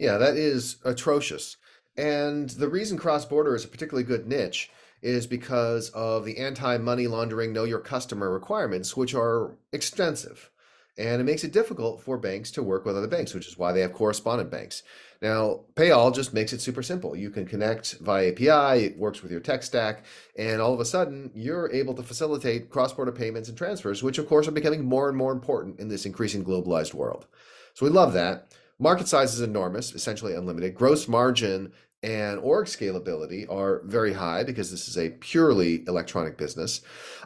Yeah, 0.00 0.16
that 0.16 0.36
is 0.36 0.78
atrocious. 0.82 1.58
And 1.94 2.48
the 2.48 2.70
reason 2.70 2.96
cross 2.96 3.26
border 3.26 3.54
is 3.54 3.66
a 3.66 3.68
particularly 3.68 4.06
good 4.06 4.26
niche 4.26 4.70
is 5.02 5.26
because 5.26 5.90
of 5.90 6.24
the 6.24 6.38
anti 6.38 6.78
money 6.78 7.06
laundering 7.06 7.52
know 7.52 7.64
your 7.64 7.80
customer 7.80 8.30
requirements, 8.30 8.96
which 8.96 9.14
are 9.14 9.58
extensive. 9.72 10.50
And 10.96 11.20
it 11.20 11.24
makes 11.24 11.44
it 11.44 11.52
difficult 11.52 12.02
for 12.02 12.16
banks 12.16 12.50
to 12.52 12.62
work 12.62 12.86
with 12.86 12.96
other 12.96 13.08
banks, 13.08 13.34
which 13.34 13.46
is 13.46 13.58
why 13.58 13.72
they 13.72 13.80
have 13.82 13.92
correspondent 13.92 14.50
banks. 14.50 14.82
Now, 15.20 15.60
Payall 15.74 16.14
just 16.14 16.32
makes 16.32 16.54
it 16.54 16.62
super 16.62 16.82
simple. 16.82 17.14
You 17.14 17.28
can 17.28 17.44
connect 17.44 17.98
via 18.00 18.32
API, 18.32 18.84
it 18.86 18.98
works 18.98 19.22
with 19.22 19.30
your 19.30 19.40
tech 19.40 19.62
stack, 19.62 20.06
and 20.36 20.62
all 20.62 20.72
of 20.72 20.80
a 20.80 20.84
sudden 20.86 21.30
you're 21.34 21.70
able 21.72 21.92
to 21.94 22.02
facilitate 22.02 22.70
cross 22.70 22.92
border 22.94 23.12
payments 23.12 23.50
and 23.50 23.56
transfers, 23.56 24.02
which 24.02 24.18
of 24.18 24.28
course 24.28 24.48
are 24.48 24.52
becoming 24.52 24.82
more 24.82 25.08
and 25.08 25.18
more 25.18 25.32
important 25.32 25.78
in 25.78 25.88
this 25.88 26.06
increasing 26.06 26.42
globalized 26.42 26.94
world. 26.94 27.26
So 27.74 27.84
we 27.84 27.92
love 27.92 28.14
that. 28.14 28.50
Market 28.82 29.06
size 29.08 29.34
is 29.34 29.42
enormous, 29.42 29.94
essentially 29.94 30.34
unlimited. 30.34 30.74
Gross 30.74 31.06
margin 31.06 31.70
and 32.02 32.38
org 32.40 32.66
scalability 32.66 33.50
are 33.50 33.82
very 33.84 34.12
high 34.12 34.42
because 34.42 34.70
this 34.70 34.88
is 34.88 34.96
a 34.96 35.10
purely 35.10 35.84
electronic 35.86 36.38
business. 36.38 36.80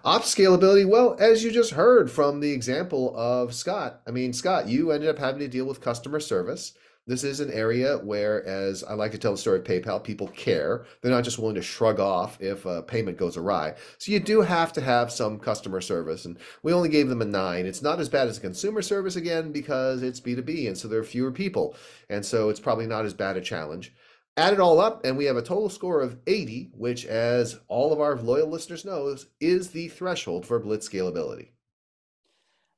Ops 0.05 0.35
scalability, 0.35 0.89
well, 0.89 1.17
as 1.21 1.45
you 1.45 1.53
just 1.53 1.73
heard 1.73 2.11
from 2.11 2.41
the 2.41 2.53
example 2.53 3.15
of 3.17 3.55
Scott, 3.55 4.01
I 4.07 4.11
mean, 4.11 4.33
Scott, 4.33 4.69
you 4.69 4.91
ended 4.91 5.09
up 5.09 5.19
having 5.19 5.41
to 5.41 5.49
deal 5.49 5.67
with 5.67 5.81
customer 5.81 6.21
service. 6.21 6.75
This 7.07 7.23
is 7.23 7.41
an 7.41 7.53
area 7.53 7.99
where, 7.99 8.47
as 8.47 8.83
I 8.83 8.95
like 8.95 9.13
to 9.13 9.19
tell 9.19 9.33
the 9.33 9.39
story 9.39 9.59
of 9.59 9.65
PayPal, 9.65 10.03
people 10.03 10.29
care. 10.29 10.87
They're 11.03 11.13
not 11.13 11.25
just 11.25 11.39
willing 11.39 11.57
to 11.57 11.63
shrug 11.63 12.01
off 12.01 12.41
if 12.41 12.65
a 12.65 12.83
payment 12.83 13.19
goes 13.19 13.37
awry. 13.37 13.75
So 13.99 14.11
you 14.11 14.21
do 14.21 14.41
have 14.41 14.73
to 14.73 14.81
have 14.81 15.13
some 15.13 15.39
customer 15.39 15.83
service. 15.83 16.25
And 16.25 16.39
we 16.63 16.73
only 16.73 16.89
gave 16.89 17.11
them 17.11 17.21
a 17.21 17.27
nine. 17.27 17.67
It's 17.67 17.83
not 17.83 18.01
as 18.01 18.09
bad 18.09 18.29
as 18.29 18.39
consumer 18.39 18.81
service 18.81 19.17
again 19.17 19.53
because 19.53 20.03
it's 20.03 20.19
B2B. 20.19 20.67
And 20.67 20.79
so 20.79 20.89
there 20.89 21.01
are 21.01 21.05
fewer 21.05 21.31
people. 21.31 21.77
And 22.09 22.25
so 22.25 22.49
it's 22.49 22.61
probably 22.61 22.87
not 22.87 23.05
as 23.05 23.13
bad 23.13 23.37
a 23.37 23.43
challenge. 23.43 23.93
Add 24.37 24.55
it 24.55 24.61
all 24.61 24.81
up, 24.81 25.05
and 25.05 25.17
we 25.17 25.27
have 25.27 25.37
a 25.37 25.43
total 25.43 25.69
score 25.69 26.01
of 26.01 26.19
80, 26.27 26.71
which, 26.75 27.05
as 27.07 27.61
all 27.69 27.93
of 27.93 28.01
our 28.01 28.17
loyal 28.17 28.49
listeners 28.49 28.85
knows, 28.85 29.27
is 29.41 29.71
the 29.71 29.89
threshold 29.89 30.45
for 30.45 30.59
Blitz 30.59 30.89
scalability. 30.89 31.51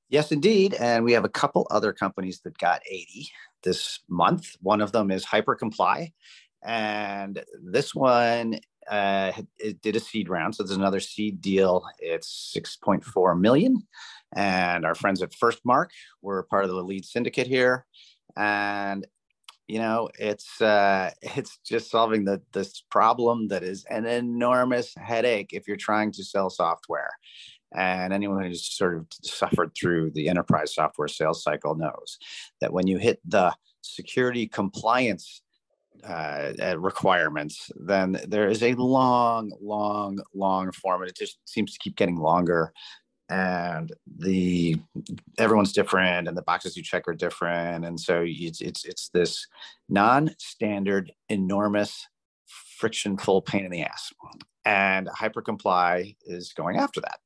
Yes, 0.09 0.33
indeed. 0.33 0.75
And 0.75 1.03
we 1.03 1.13
have 1.13 1.25
a 1.25 1.31
couple 1.31 1.67
other 1.71 1.93
companies 1.93 2.41
that 2.41 2.59
got 2.59 2.83
80 2.89 3.29
this 3.63 4.01
month. 4.09 4.55
One 4.61 4.81
of 4.81 4.93
them 4.93 5.11
is 5.11 5.25
Hypercomply. 5.25 6.13
And 6.63 7.43
this 7.63 7.95
one 7.95 8.61
uh, 8.89 9.33
it 9.59 9.81
did 9.83 9.97
a 9.97 10.01
seed 10.01 10.29
round. 10.29 10.55
So 10.55 10.63
there's 10.63 10.77
another 10.77 11.01
seed 11.01 11.41
deal. 11.41 11.85
It's 11.99 12.55
6.4 12.57 13.39
million. 13.39 13.83
And 14.35 14.85
our 14.85 14.95
friends 14.95 15.23
at 15.23 15.33
Firstmark 15.33 15.89
were 16.23 16.45
part 16.45 16.65
of 16.65 16.71
the 16.71 16.83
lead 16.83 17.05
syndicate 17.05 17.47
here. 17.47 17.87
And 18.37 19.07
you 19.67 19.79
know 19.79 20.09
it's 20.19 20.61
uh 20.61 21.11
it's 21.23 21.59
just 21.65 21.91
solving 21.91 22.25
the 22.25 22.41
this 22.53 22.85
problem 22.91 23.49
that 23.49 23.63
is 23.63 23.85
an 23.91 24.07
enormous 24.07 24.95
headache 24.97 25.51
if 25.53 25.67
you're 25.67 25.77
trying 25.77 26.13
to 26.13 26.25
sell 26.25 26.51
software 26.51 27.11
and 27.75 28.13
anyone 28.13 28.45
who's 28.45 28.65
sort 28.65 28.97
of 28.97 29.07
suffered 29.23 29.73
through 29.75 30.11
the 30.13 30.29
enterprise 30.29 30.75
software 30.75 31.09
sales 31.09 31.43
cycle 31.43 31.75
knows 31.75 32.19
that 32.61 32.73
when 32.73 32.87
you 32.87 32.97
hit 32.97 33.21
the 33.25 33.53
security 33.83 34.47
compliance 34.47 35.43
uh, 36.05 36.53
uh, 36.63 36.79
requirements, 36.79 37.71
then 37.75 38.21
there 38.29 38.49
is 38.49 38.63
a 38.63 38.75
long, 38.75 39.51
long, 39.61 40.21
long 40.35 40.71
form, 40.73 41.03
and 41.03 41.11
it 41.11 41.17
just 41.17 41.39
seems 41.47 41.73
to 41.73 41.79
keep 41.79 41.97
getting 41.97 42.17
longer. 42.17 42.73
And 43.29 43.93
the 44.19 44.77
everyone's 45.37 45.73
different, 45.73 46.29
and 46.29 46.37
the 46.37 46.43
boxes 46.43 46.77
you 46.77 46.83
check 46.83 47.09
are 47.09 47.15
different, 47.15 47.85
and 47.85 47.99
so 47.99 48.23
it's 48.25 48.61
it's, 48.61 48.85
it's 48.85 49.09
this 49.09 49.47
non-standard, 49.89 51.13
enormous, 51.29 52.07
frictionful 52.79 53.43
pain 53.43 53.65
in 53.65 53.71
the 53.73 53.83
ass. 53.83 54.13
And 54.65 55.09
Hypercomply 55.09 56.17
is 56.25 56.53
going 56.53 56.77
after 56.77 57.01
that. 57.01 57.19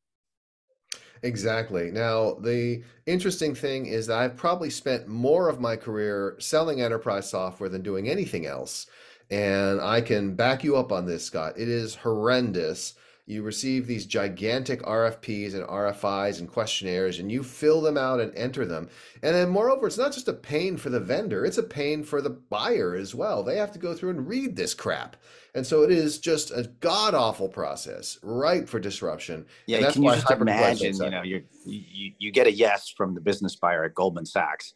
Exactly. 1.22 1.90
Now, 1.90 2.34
the 2.34 2.82
interesting 3.06 3.54
thing 3.54 3.86
is 3.86 4.06
that 4.06 4.18
I've 4.18 4.36
probably 4.36 4.70
spent 4.70 5.06
more 5.06 5.48
of 5.48 5.60
my 5.60 5.76
career 5.76 6.36
selling 6.38 6.80
enterprise 6.80 7.28
software 7.28 7.68
than 7.68 7.82
doing 7.82 8.08
anything 8.08 8.46
else. 8.46 8.86
And 9.30 9.80
I 9.80 10.00
can 10.00 10.34
back 10.34 10.64
you 10.64 10.76
up 10.76 10.92
on 10.92 11.06
this, 11.06 11.24
Scott. 11.24 11.54
It 11.58 11.68
is 11.68 11.94
horrendous 11.94 12.94
you 13.30 13.42
receive 13.42 13.86
these 13.86 14.06
gigantic 14.06 14.82
RFPs 14.82 15.54
and 15.54 15.64
RFIs 15.64 16.40
and 16.40 16.50
questionnaires, 16.50 17.20
and 17.20 17.30
you 17.30 17.44
fill 17.44 17.80
them 17.80 17.96
out 17.96 18.20
and 18.20 18.34
enter 18.34 18.66
them. 18.66 18.88
And 19.22 19.34
then, 19.34 19.48
moreover, 19.48 19.86
it's 19.86 19.96
not 19.96 20.12
just 20.12 20.26
a 20.26 20.32
pain 20.32 20.76
for 20.76 20.90
the 20.90 20.98
vendor, 20.98 21.44
it's 21.44 21.58
a 21.58 21.62
pain 21.62 22.02
for 22.02 22.20
the 22.20 22.30
buyer 22.30 22.96
as 22.96 23.14
well. 23.14 23.44
They 23.44 23.56
have 23.56 23.72
to 23.72 23.78
go 23.78 23.94
through 23.94 24.10
and 24.10 24.26
read 24.26 24.56
this 24.56 24.74
crap. 24.74 25.16
And 25.54 25.66
so 25.66 25.82
it 25.82 25.90
is 25.90 26.18
just 26.18 26.50
a 26.50 26.70
god 26.80 27.14
awful 27.14 27.48
process, 27.48 28.18
ripe 28.22 28.68
for 28.68 28.78
disruption. 28.78 29.46
Yeah, 29.66 29.90
can 29.90 30.02
you 30.02 30.10
just 30.12 30.30
imagine? 30.30 30.94
You 30.94 31.10
know, 31.10 31.22
you 31.22 31.42
you 31.64 32.30
get 32.30 32.46
a 32.46 32.52
yes 32.52 32.92
from 32.96 33.14
the 33.14 33.20
business 33.20 33.56
buyer 33.56 33.84
at 33.84 33.94
Goldman 33.94 34.26
Sachs, 34.26 34.74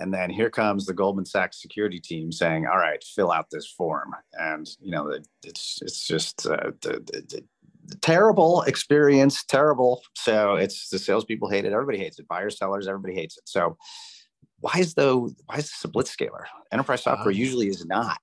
and 0.00 0.12
then 0.12 0.30
here 0.30 0.50
comes 0.50 0.84
the 0.84 0.94
Goldman 0.94 1.26
Sachs 1.26 1.62
security 1.62 2.00
team 2.00 2.32
saying, 2.32 2.66
"All 2.66 2.78
right, 2.78 3.02
fill 3.04 3.30
out 3.30 3.50
this 3.50 3.68
form," 3.68 4.14
and 4.32 4.68
you 4.80 4.90
know, 4.90 5.16
it's 5.44 5.78
it's 5.80 6.06
just 6.06 6.44
uh, 6.46 6.72
the, 6.80 6.94
the, 7.06 7.22
the 7.28 7.44
terrible 8.00 8.62
experience, 8.62 9.44
terrible. 9.44 10.02
So 10.14 10.54
it's 10.56 10.88
the 10.88 10.98
salespeople 10.98 11.48
hate 11.48 11.64
it, 11.64 11.72
everybody 11.72 11.98
hates 11.98 12.18
it, 12.18 12.28
buyers, 12.28 12.58
sellers, 12.58 12.88
everybody 12.88 13.14
hates 13.14 13.36
it. 13.36 13.48
So 13.48 13.76
why 14.60 14.72
is 14.78 14.94
though 14.94 15.30
why 15.46 15.56
is 15.56 15.64
this 15.64 15.84
a 15.84 15.88
blitzscaler? 15.88 16.44
Enterprise 16.72 17.02
software 17.02 17.34
uh, 17.34 17.36
usually 17.36 17.68
is 17.68 17.84
not. 17.86 18.18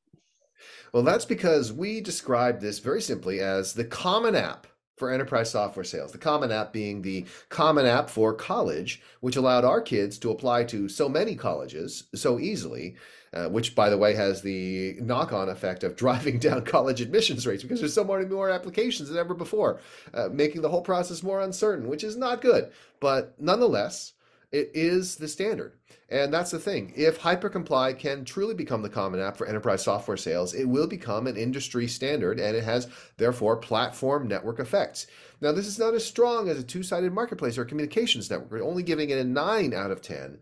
Well, 0.93 1.03
that's 1.03 1.25
because 1.25 1.73
we 1.73 2.01
describe 2.01 2.59
this 2.59 2.79
very 2.79 3.01
simply 3.01 3.39
as 3.39 3.73
the 3.73 3.85
common 3.85 4.35
app 4.35 4.67
for 4.97 5.11
enterprise 5.11 5.49
software 5.49 5.83
sales. 5.83 6.11
The 6.11 6.17
Common 6.17 6.51
App 6.51 6.71
being 6.71 7.01
the 7.01 7.25
common 7.49 7.85
app 7.85 8.09
for 8.09 8.33
college, 8.33 9.01
which 9.21 9.35
allowed 9.35 9.65
our 9.65 9.81
kids 9.81 10.19
to 10.19 10.31
apply 10.31 10.65
to 10.65 10.87
so 10.87 11.09
many 11.09 11.35
colleges 11.35 12.05
so 12.13 12.39
easily, 12.39 12.95
uh, 13.33 13.49
which, 13.49 13.75
by 13.75 13.89
the 13.89 13.97
way, 13.97 14.13
has 14.13 14.41
the 14.41 14.95
knock 15.01 15.33
on 15.33 15.49
effect 15.49 15.83
of 15.83 15.95
driving 16.03 16.39
down 16.39 16.63
college 16.63 17.01
admissions 17.01 17.47
rates 17.47 17.63
because 17.63 17.79
there's 17.79 17.93
so 17.93 18.03
many 18.03 18.25
more 18.25 18.49
applications 18.49 19.09
than 19.09 19.17
ever 19.17 19.33
before, 19.33 19.79
uh, 20.13 20.29
making 20.31 20.61
the 20.61 20.69
whole 20.69 20.81
process 20.81 21.23
more 21.23 21.41
uncertain, 21.41 21.87
which 21.87 22.03
is 22.03 22.15
not 22.15 22.41
good. 22.41 22.71
But 22.99 23.35
nonetheless, 23.39 24.13
it 24.51 24.69
is 24.73 25.15
the 25.15 25.27
standard. 25.27 25.73
And 26.09 26.31
that's 26.31 26.51
the 26.51 26.59
thing. 26.59 26.93
If 26.95 27.19
HyperComply 27.19 27.97
can 27.97 28.23
truly 28.23 28.53
become 28.53 28.83
the 28.83 28.89
common 28.89 29.19
app 29.19 29.35
for 29.35 29.47
enterprise 29.47 29.83
software 29.83 30.15
sales, 30.15 30.53
it 30.53 30.65
will 30.65 30.85
become 30.85 31.25
an 31.25 31.37
industry 31.37 31.87
standard 31.87 32.39
and 32.39 32.55
it 32.55 32.63
has, 32.63 32.87
therefore, 33.17 33.57
platform 33.57 34.27
network 34.27 34.59
effects. 34.59 35.07
Now, 35.41 35.53
this 35.53 35.65
is 35.65 35.79
not 35.79 35.95
as 35.95 36.05
strong 36.05 36.49
as 36.49 36.59
a 36.59 36.63
two 36.63 36.83
sided 36.83 37.11
marketplace 37.13 37.57
or 37.57 37.65
communications 37.65 38.29
network. 38.29 38.51
We're 38.51 38.63
only 38.63 38.83
giving 38.83 39.09
it 39.09 39.17
a 39.17 39.23
9 39.23 39.73
out 39.73 39.89
of 39.89 40.03
10, 40.03 40.37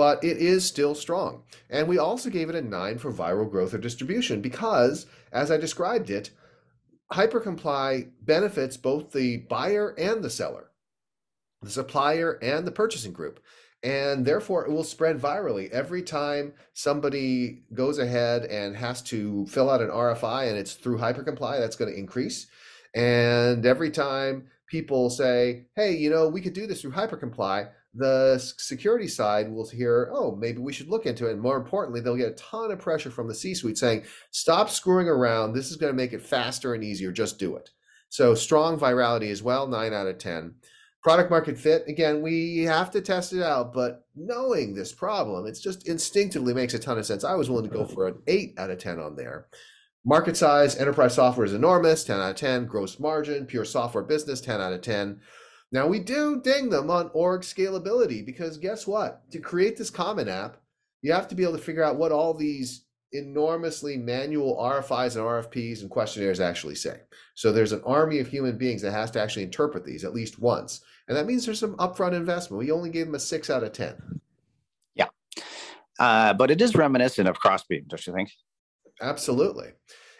but 0.00 0.24
it 0.24 0.38
is 0.38 0.64
still 0.64 0.94
strong. 0.94 1.42
And 1.68 1.86
we 1.86 1.98
also 1.98 2.30
gave 2.30 2.48
it 2.48 2.54
a 2.54 2.62
9 2.62 2.96
for 2.96 3.12
viral 3.12 3.50
growth 3.50 3.74
or 3.74 3.76
distribution 3.76 4.40
because, 4.40 5.04
as 5.30 5.50
I 5.50 5.58
described 5.58 6.08
it, 6.08 6.30
HyperComply 7.12 8.08
benefits 8.22 8.78
both 8.78 9.12
the 9.12 9.36
buyer 9.50 9.90
and 9.98 10.24
the 10.24 10.30
seller 10.30 10.70
the 11.60 11.68
supplier 11.68 12.38
and 12.40 12.66
the 12.66 12.72
purchasing 12.72 13.12
group. 13.12 13.40
And 13.82 14.24
therefore, 14.24 14.64
it 14.64 14.70
will 14.70 14.84
spread 14.84 15.20
virally. 15.20 15.68
Every 15.68 16.02
time 16.02 16.54
somebody 16.72 17.64
goes 17.74 17.98
ahead 17.98 18.44
and 18.44 18.74
has 18.74 19.02
to 19.02 19.44
fill 19.48 19.68
out 19.68 19.82
an 19.82 19.90
RFI 19.90 20.48
and 20.48 20.56
it's 20.56 20.72
through 20.72 20.96
HyperComply, 20.96 21.58
that's 21.58 21.76
going 21.76 21.92
to 21.92 21.98
increase. 21.98 22.46
And 22.94 23.66
every 23.66 23.90
time 23.90 24.46
people 24.66 25.10
say, 25.10 25.66
hey, 25.76 25.94
you 25.94 26.08
know, 26.08 26.26
we 26.26 26.40
could 26.40 26.54
do 26.54 26.66
this 26.66 26.80
through 26.80 26.92
HyperComply, 26.92 27.68
the 27.94 28.38
security 28.58 29.08
side 29.08 29.50
will 29.50 29.68
hear, 29.68 30.10
oh, 30.12 30.36
maybe 30.36 30.58
we 30.58 30.72
should 30.72 30.88
look 30.88 31.06
into 31.06 31.28
it. 31.28 31.32
And 31.32 31.40
more 31.40 31.56
importantly, 31.56 32.00
they'll 32.00 32.16
get 32.16 32.32
a 32.32 32.34
ton 32.34 32.70
of 32.70 32.78
pressure 32.78 33.10
from 33.10 33.26
the 33.26 33.34
C 33.34 33.54
suite 33.54 33.78
saying, 33.78 34.04
stop 34.30 34.70
screwing 34.70 35.08
around. 35.08 35.52
This 35.52 35.70
is 35.70 35.76
going 35.76 35.92
to 35.92 35.96
make 35.96 36.12
it 36.12 36.22
faster 36.22 36.74
and 36.74 36.84
easier. 36.84 37.10
Just 37.10 37.38
do 37.38 37.56
it. 37.56 37.70
So 38.08 38.34
strong 38.34 38.78
virality 38.78 39.30
as 39.30 39.42
well, 39.42 39.66
nine 39.66 39.92
out 39.92 40.06
of 40.06 40.18
10 40.18 40.54
product 41.02 41.30
market 41.30 41.58
fit 41.58 41.84
again 41.88 42.20
we 42.20 42.58
have 42.58 42.90
to 42.90 43.00
test 43.00 43.32
it 43.32 43.42
out 43.42 43.72
but 43.72 44.04
knowing 44.14 44.74
this 44.74 44.92
problem 44.92 45.46
it's 45.46 45.60
just 45.60 45.88
instinctively 45.88 46.52
makes 46.52 46.74
a 46.74 46.78
ton 46.78 46.98
of 46.98 47.06
sense 47.06 47.24
i 47.24 47.34
was 47.34 47.48
willing 47.48 47.68
to 47.68 47.74
go 47.74 47.86
for 47.86 48.06
an 48.06 48.18
8 48.26 48.54
out 48.58 48.70
of 48.70 48.78
10 48.78 48.98
on 48.98 49.16
there 49.16 49.46
market 50.04 50.36
size 50.36 50.76
enterprise 50.76 51.14
software 51.14 51.46
is 51.46 51.54
enormous 51.54 52.04
10 52.04 52.20
out 52.20 52.30
of 52.30 52.36
10 52.36 52.66
gross 52.66 53.00
margin 53.00 53.46
pure 53.46 53.64
software 53.64 54.04
business 54.04 54.40
10 54.42 54.60
out 54.60 54.74
of 54.74 54.82
10 54.82 55.20
now 55.72 55.86
we 55.86 55.98
do 55.98 56.40
ding 56.40 56.70
them 56.70 56.90
on 56.90 57.10
org 57.12 57.42
scalability 57.42 58.24
because 58.24 58.58
guess 58.58 58.86
what 58.86 59.28
to 59.30 59.38
create 59.38 59.76
this 59.76 59.90
common 59.90 60.28
app 60.28 60.56
you 61.02 61.12
have 61.12 61.28
to 61.28 61.34
be 61.34 61.42
able 61.42 61.56
to 61.56 61.62
figure 61.62 61.84
out 61.84 61.96
what 61.96 62.12
all 62.12 62.34
these 62.34 62.84
enormously 63.12 63.96
manual 63.96 64.56
RFIs 64.56 65.16
and 65.16 65.24
RFPs 65.24 65.80
and 65.80 65.90
questionnaires 65.90 66.40
actually 66.40 66.76
say. 66.76 67.00
So 67.34 67.50
there's 67.50 67.72
an 67.72 67.82
army 67.84 68.18
of 68.18 68.28
human 68.28 68.56
beings 68.56 68.82
that 68.82 68.92
has 68.92 69.10
to 69.12 69.20
actually 69.20 69.44
interpret 69.44 69.84
these 69.84 70.04
at 70.04 70.14
least 70.14 70.38
once. 70.38 70.82
And 71.08 71.16
that 71.16 71.26
means 71.26 71.44
there's 71.44 71.58
some 71.58 71.76
upfront 71.76 72.12
investment. 72.12 72.60
We 72.60 72.70
only 72.70 72.90
gave 72.90 73.06
them 73.06 73.14
a 73.14 73.20
six 73.20 73.50
out 73.50 73.64
of 73.64 73.72
10. 73.72 74.20
Yeah. 74.94 75.08
Uh, 75.98 76.34
but 76.34 76.50
it 76.50 76.60
is 76.60 76.76
reminiscent 76.76 77.28
of 77.28 77.38
Crossbeam, 77.38 77.84
don't 77.88 78.06
you 78.06 78.12
think? 78.12 78.30
Absolutely. 79.00 79.72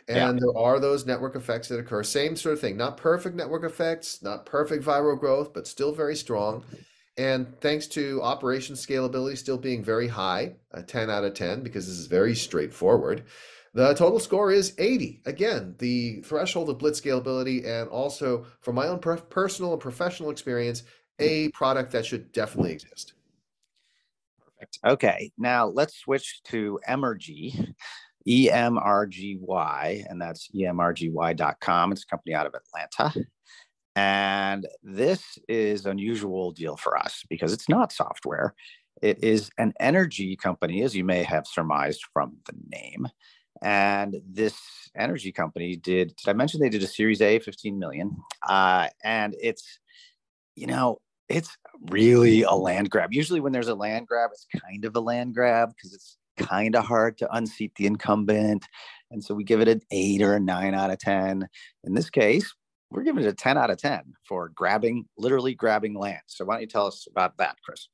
And 0.08 0.38
yeah. 0.38 0.40
there 0.40 0.56
are 0.56 0.80
those 0.80 1.06
network 1.06 1.36
effects 1.36 1.68
that 1.68 1.78
occur. 1.78 2.02
Same 2.02 2.36
sort 2.36 2.54
of 2.54 2.60
thing. 2.60 2.76
Not 2.76 2.96
perfect 2.96 3.36
network 3.36 3.64
effects, 3.64 4.22
not 4.22 4.46
perfect 4.46 4.84
viral 4.84 5.18
growth, 5.18 5.52
but 5.52 5.66
still 5.66 5.92
very 5.92 6.16
strong. 6.16 6.64
And 7.16 7.58
thanks 7.60 7.86
to 7.88 8.22
operation 8.22 8.74
scalability 8.74 9.36
still 9.36 9.58
being 9.58 9.84
very 9.84 10.08
high, 10.08 10.54
a 10.72 10.82
10 10.82 11.10
out 11.10 11.24
of 11.24 11.34
10, 11.34 11.62
because 11.62 11.86
this 11.86 11.98
is 11.98 12.06
very 12.06 12.34
straightforward, 12.34 13.24
the 13.72 13.94
total 13.94 14.18
score 14.18 14.50
is 14.50 14.74
80. 14.78 15.22
Again, 15.26 15.74
the 15.78 16.22
threshold 16.22 16.70
of 16.70 16.78
blitz 16.78 17.00
scalability, 17.00 17.66
and 17.66 17.88
also 17.88 18.46
from 18.60 18.74
my 18.74 18.88
own 18.88 18.98
personal 18.98 19.72
and 19.72 19.80
professional 19.80 20.30
experience, 20.30 20.82
a 21.18 21.50
product 21.50 21.92
that 21.92 22.04
should 22.04 22.32
definitely 22.32 22.72
exist. 22.72 23.12
Perfect. 24.42 24.78
Okay, 24.84 25.32
now 25.38 25.66
let's 25.66 25.98
switch 25.98 26.42
to 26.44 26.80
Emrgy, 26.88 27.74
E 28.26 28.50
M 28.50 28.78
R 28.78 29.06
G 29.06 29.38
Y, 29.40 30.04
and 30.08 30.20
that's 30.20 30.48
emrgy.com. 30.54 31.92
It's 31.92 32.02
a 32.02 32.06
company 32.06 32.34
out 32.34 32.46
of 32.46 32.54
Atlanta. 32.54 33.26
And 33.96 34.66
this 34.82 35.38
is 35.48 35.84
unusual 35.84 36.52
deal 36.52 36.76
for 36.76 36.96
us 36.96 37.24
because 37.28 37.52
it's 37.52 37.68
not 37.68 37.92
software. 37.92 38.54
It 39.02 39.22
is 39.24 39.50
an 39.58 39.72
energy 39.80 40.36
company, 40.36 40.82
as 40.82 40.94
you 40.94 41.04
may 41.04 41.22
have 41.22 41.46
surmised 41.46 42.04
from 42.12 42.36
the 42.46 42.54
name. 42.70 43.08
And 43.62 44.16
this 44.26 44.58
energy 44.96 45.32
company 45.32 45.76
did, 45.76 46.14
did 46.16 46.28
I 46.28 46.32
mention 46.32 46.60
they 46.60 46.68
did 46.68 46.82
a 46.82 46.86
series 46.86 47.20
A, 47.20 47.38
15 47.38 47.78
million? 47.78 48.16
Uh, 48.48 48.88
and 49.04 49.34
it's, 49.40 49.78
you 50.54 50.66
know, 50.66 51.00
it's 51.28 51.56
really 51.88 52.42
a 52.42 52.52
land 52.52 52.90
grab. 52.90 53.12
Usually 53.12 53.40
when 53.40 53.52
there's 53.52 53.68
a 53.68 53.74
land 53.74 54.06
grab, 54.06 54.30
it's 54.32 54.46
kind 54.62 54.84
of 54.84 54.96
a 54.96 55.00
land 55.00 55.34
grab 55.34 55.70
because 55.74 55.94
it's 55.94 56.16
kind 56.40 56.76
of 56.76 56.84
hard 56.84 57.18
to 57.18 57.34
unseat 57.34 57.74
the 57.76 57.86
incumbent. 57.86 58.66
And 59.10 59.22
so 59.22 59.34
we 59.34 59.44
give 59.44 59.60
it 59.60 59.68
an 59.68 59.80
eight 59.90 60.22
or 60.22 60.34
a 60.34 60.40
nine 60.40 60.74
out 60.74 60.90
of 60.90 60.98
10. 60.98 61.48
In 61.84 61.94
this 61.94 62.10
case, 62.10 62.54
we're 62.90 63.02
giving 63.02 63.24
it 63.24 63.28
a 63.28 63.34
10 63.34 63.56
out 63.56 63.70
of 63.70 63.78
10 63.78 64.02
for 64.26 64.48
grabbing, 64.48 65.06
literally 65.16 65.54
grabbing 65.54 65.94
land. 65.94 66.22
So 66.26 66.44
why 66.44 66.54
don't 66.54 66.62
you 66.62 66.66
tell 66.66 66.86
us 66.86 67.06
about 67.08 67.36
that, 67.38 67.56
Chris? 67.64 67.88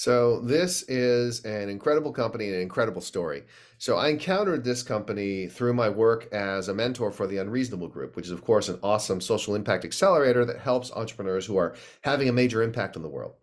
So 0.00 0.40
this 0.40 0.82
is 0.84 1.44
an 1.44 1.68
incredible 1.68 2.10
company 2.10 2.46
and 2.46 2.54
an 2.54 2.62
incredible 2.62 3.02
story. 3.02 3.42
So 3.76 3.98
I 3.98 4.08
encountered 4.08 4.64
this 4.64 4.82
company 4.82 5.46
through 5.46 5.74
my 5.74 5.90
work 5.90 6.26
as 6.32 6.68
a 6.68 6.74
mentor 6.74 7.10
for 7.10 7.26
the 7.26 7.36
Unreasonable 7.36 7.88
Group, 7.88 8.16
which 8.16 8.24
is 8.24 8.32
of 8.32 8.42
course 8.42 8.70
an 8.70 8.78
awesome 8.82 9.20
social 9.20 9.54
impact 9.54 9.84
accelerator 9.84 10.46
that 10.46 10.58
helps 10.58 10.90
entrepreneurs 10.92 11.44
who 11.44 11.58
are 11.58 11.76
having 12.00 12.30
a 12.30 12.32
major 12.32 12.62
impact 12.62 12.96
on 12.96 13.02
the 13.02 13.10
world. 13.10 13.34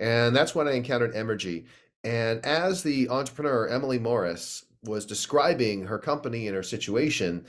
And 0.00 0.34
that's 0.34 0.54
when 0.54 0.66
I 0.66 0.72
encountered 0.72 1.14
Emrgy. 1.14 1.66
And 2.06 2.46
as 2.46 2.84
the 2.84 3.08
entrepreneur 3.08 3.66
Emily 3.66 3.98
Morris 3.98 4.64
was 4.84 5.04
describing 5.04 5.86
her 5.86 5.98
company 5.98 6.46
and 6.46 6.54
her 6.54 6.62
situation, 6.62 7.44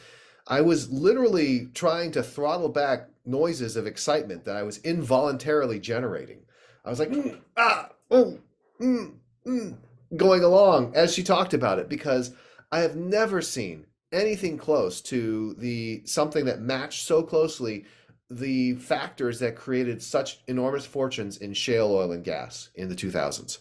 I 0.48 0.62
was 0.62 0.90
literally 0.92 1.68
trying 1.76 2.12
to 2.14 2.24
throttle 2.24 2.70
back 2.70 3.08
noises 3.24 3.76
of 3.76 3.86
excitement 3.86 4.46
that 4.46 4.56
I 4.56 4.64
was 4.64 4.80
involuntarily 4.80 5.80
generating. 5.80 6.40
I 6.84 6.90
was 6.90 6.98
like, 6.98 7.10
mm, 7.10 7.40
ah, 7.56 7.92
oh, 8.10 8.40
mm, 8.82 9.14
mm, 9.46 9.78
going 10.16 10.44
along 10.44 10.96
as 10.96 11.14
she 11.14 11.22
talked 11.22 11.54
about 11.54 11.78
it 11.78 11.88
because 11.88 12.34
I 12.72 12.80
have 12.80 12.96
never 12.96 13.44
seen 13.44 13.86
anything 14.12 14.58
close 14.58 15.02
to 15.02 15.54
the 15.60 16.02
something 16.06 16.46
that 16.46 16.62
matched 16.62 17.06
so 17.06 17.22
closely 17.22 17.86
the 18.32 18.74
factors 18.74 19.38
that 19.38 19.56
created 19.56 20.02
such 20.02 20.40
enormous 20.48 20.88
fortunes 20.88 21.38
in 21.38 21.54
shale 21.54 21.92
oil 21.92 22.12
and 22.12 22.24
gas 22.24 22.72
in 22.74 22.90
the 22.90 22.96
2000s. 22.96 23.60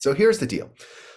So 0.00 0.14
here's 0.14 0.38
the 0.38 0.46
deal. 0.46 0.70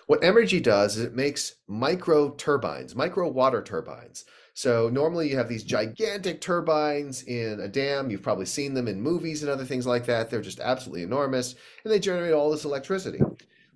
What 0.07 0.21
Emrgy 0.21 0.61
does 0.61 0.97
is 0.97 1.05
it 1.05 1.15
makes 1.15 1.55
micro 1.67 2.31
turbines, 2.31 2.95
micro 2.95 3.29
water 3.29 3.63
turbines. 3.63 4.25
So 4.53 4.89
normally 4.89 5.29
you 5.29 5.37
have 5.37 5.47
these 5.47 5.63
gigantic 5.63 6.41
turbines 6.41 7.23
in 7.23 7.61
a 7.61 7.69
dam. 7.69 8.11
You've 8.11 8.21
probably 8.21 8.45
seen 8.45 8.73
them 8.73 8.89
in 8.89 9.01
movies 9.01 9.41
and 9.41 9.49
other 9.49 9.63
things 9.63 9.87
like 9.87 10.05
that. 10.07 10.29
They're 10.29 10.41
just 10.41 10.59
absolutely 10.59 11.03
enormous 11.03 11.55
and 11.85 11.93
they 11.93 11.99
generate 11.99 12.33
all 12.33 12.51
this 12.51 12.65
electricity. 12.65 13.19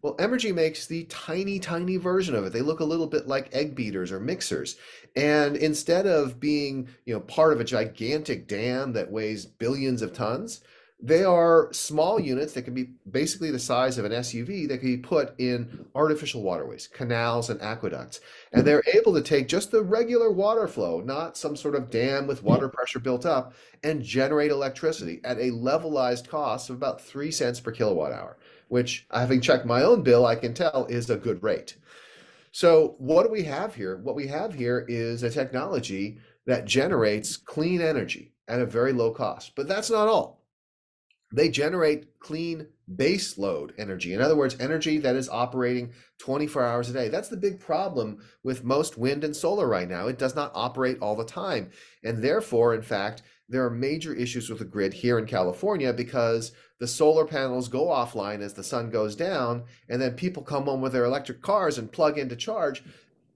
Well, 0.01 0.17
Emrgy 0.17 0.53
makes 0.53 0.85
the 0.85 1.05
tiny, 1.05 1.57
tiny 1.57 1.95
version 1.95 2.35
of 2.35 2.45
it. 2.45 2.51
They 2.51 2.61
look 2.61 2.81
a 2.81 2.85
little 2.85 3.07
bit 3.07 3.27
like 3.27 3.55
egg 3.55 3.75
beaters 3.75 4.11
or 4.11 4.19
mixers. 4.19 4.75
And 5.15 5.55
instead 5.55 6.05
of 6.05 6.39
being, 6.39 6.89
you 7.05 7.13
know, 7.13 7.21
part 7.21 7.53
of 7.53 7.61
a 7.61 7.65
gigantic 7.65 8.47
dam 8.47 8.91
that 8.93 9.09
weighs 9.09 9.45
billions 9.45 10.01
of 10.01 10.11
tons, 10.11 10.61
they 10.99 11.23
are 11.23 11.71
small 11.73 12.19
units 12.19 12.53
that 12.53 12.63
can 12.63 12.73
be 12.73 12.89
basically 13.09 13.51
the 13.51 13.59
size 13.59 13.99
of 13.99 14.05
an 14.05 14.11
SUV 14.11 14.67
that 14.67 14.79
can 14.79 14.95
be 14.95 14.97
put 14.97 15.39
in 15.39 15.85
artificial 15.93 16.41
waterways, 16.41 16.87
canals, 16.87 17.51
and 17.51 17.61
aqueducts. 17.61 18.19
And 18.51 18.65
they're 18.65 18.83
able 18.95 19.13
to 19.13 19.21
take 19.21 19.47
just 19.47 19.69
the 19.69 19.83
regular 19.83 20.31
water 20.31 20.67
flow, 20.67 21.01
not 21.01 21.37
some 21.37 21.55
sort 21.55 21.75
of 21.75 21.91
dam 21.91 22.25
with 22.25 22.41
water 22.41 22.67
pressure 22.67 22.99
built 22.99 23.27
up, 23.27 23.53
and 23.83 24.01
generate 24.01 24.49
electricity 24.49 25.21
at 25.23 25.37
a 25.37 25.51
levelized 25.51 26.27
cost 26.27 26.71
of 26.71 26.75
about 26.77 26.99
three 26.99 27.31
cents 27.31 27.59
per 27.59 27.71
kilowatt 27.71 28.11
hour, 28.11 28.39
which, 28.67 29.05
having 29.11 29.39
checked 29.39 29.67
my 29.67 29.83
own 29.83 30.01
bill, 30.01 30.25
I 30.25 30.35
can 30.35 30.55
tell 30.55 30.87
is 30.89 31.11
a 31.11 31.15
good 31.15 31.43
rate. 31.43 31.77
So, 32.51 32.95
what 32.97 33.23
do 33.23 33.31
we 33.31 33.43
have 33.43 33.75
here? 33.75 33.97
What 33.97 34.15
we 34.15 34.25
have 34.27 34.55
here 34.55 34.83
is 34.87 35.21
a 35.21 35.29
technology 35.29 36.17
that 36.47 36.65
generates 36.65 37.37
clean 37.37 37.81
energy 37.81 38.33
at 38.47 38.61
a 38.61 38.65
very 38.65 38.93
low 38.93 39.11
cost. 39.11 39.53
But 39.55 39.67
that's 39.67 39.91
not 39.91 40.07
all 40.07 40.36
they 41.31 41.49
generate 41.49 42.19
clean 42.19 42.67
base 42.95 43.37
load 43.37 43.73
energy. 43.77 44.13
In 44.13 44.21
other 44.21 44.35
words, 44.35 44.55
energy 44.59 44.97
that 44.99 45.15
is 45.15 45.27
operating 45.29 45.91
24 46.19 46.63
hours 46.63 46.89
a 46.89 46.93
day. 46.93 47.09
That's 47.09 47.27
the 47.29 47.37
big 47.37 47.59
problem 47.59 48.19
with 48.43 48.63
most 48.63 48.97
wind 48.97 49.23
and 49.23 49.35
solar 49.35 49.67
right 49.67 49.89
now. 49.89 50.07
It 50.07 50.17
does 50.17 50.35
not 50.35 50.51
operate 50.55 50.97
all 51.01 51.15
the 51.15 51.25
time. 51.25 51.71
And 52.03 52.23
therefore, 52.23 52.73
in 52.73 52.81
fact, 52.81 53.23
there 53.49 53.65
are 53.65 53.69
major 53.69 54.13
issues 54.13 54.49
with 54.49 54.59
the 54.59 54.65
grid 54.65 54.93
here 54.93 55.17
in 55.17 55.25
California 55.25 55.93
because 55.93 56.51
the 56.79 56.87
solar 56.87 57.25
panels 57.25 57.69
go 57.69 57.87
offline 57.87 58.41
as 58.41 58.53
the 58.53 58.63
sun 58.63 58.89
goes 58.89 59.15
down, 59.15 59.63
and 59.89 60.01
then 60.01 60.13
people 60.13 60.43
come 60.43 60.65
home 60.65 60.81
with 60.81 60.91
their 60.91 61.05
electric 61.05 61.41
cars 61.41 61.77
and 61.77 61.91
plug 61.91 62.17
in 62.17 62.29
to 62.29 62.35
charge 62.35 62.83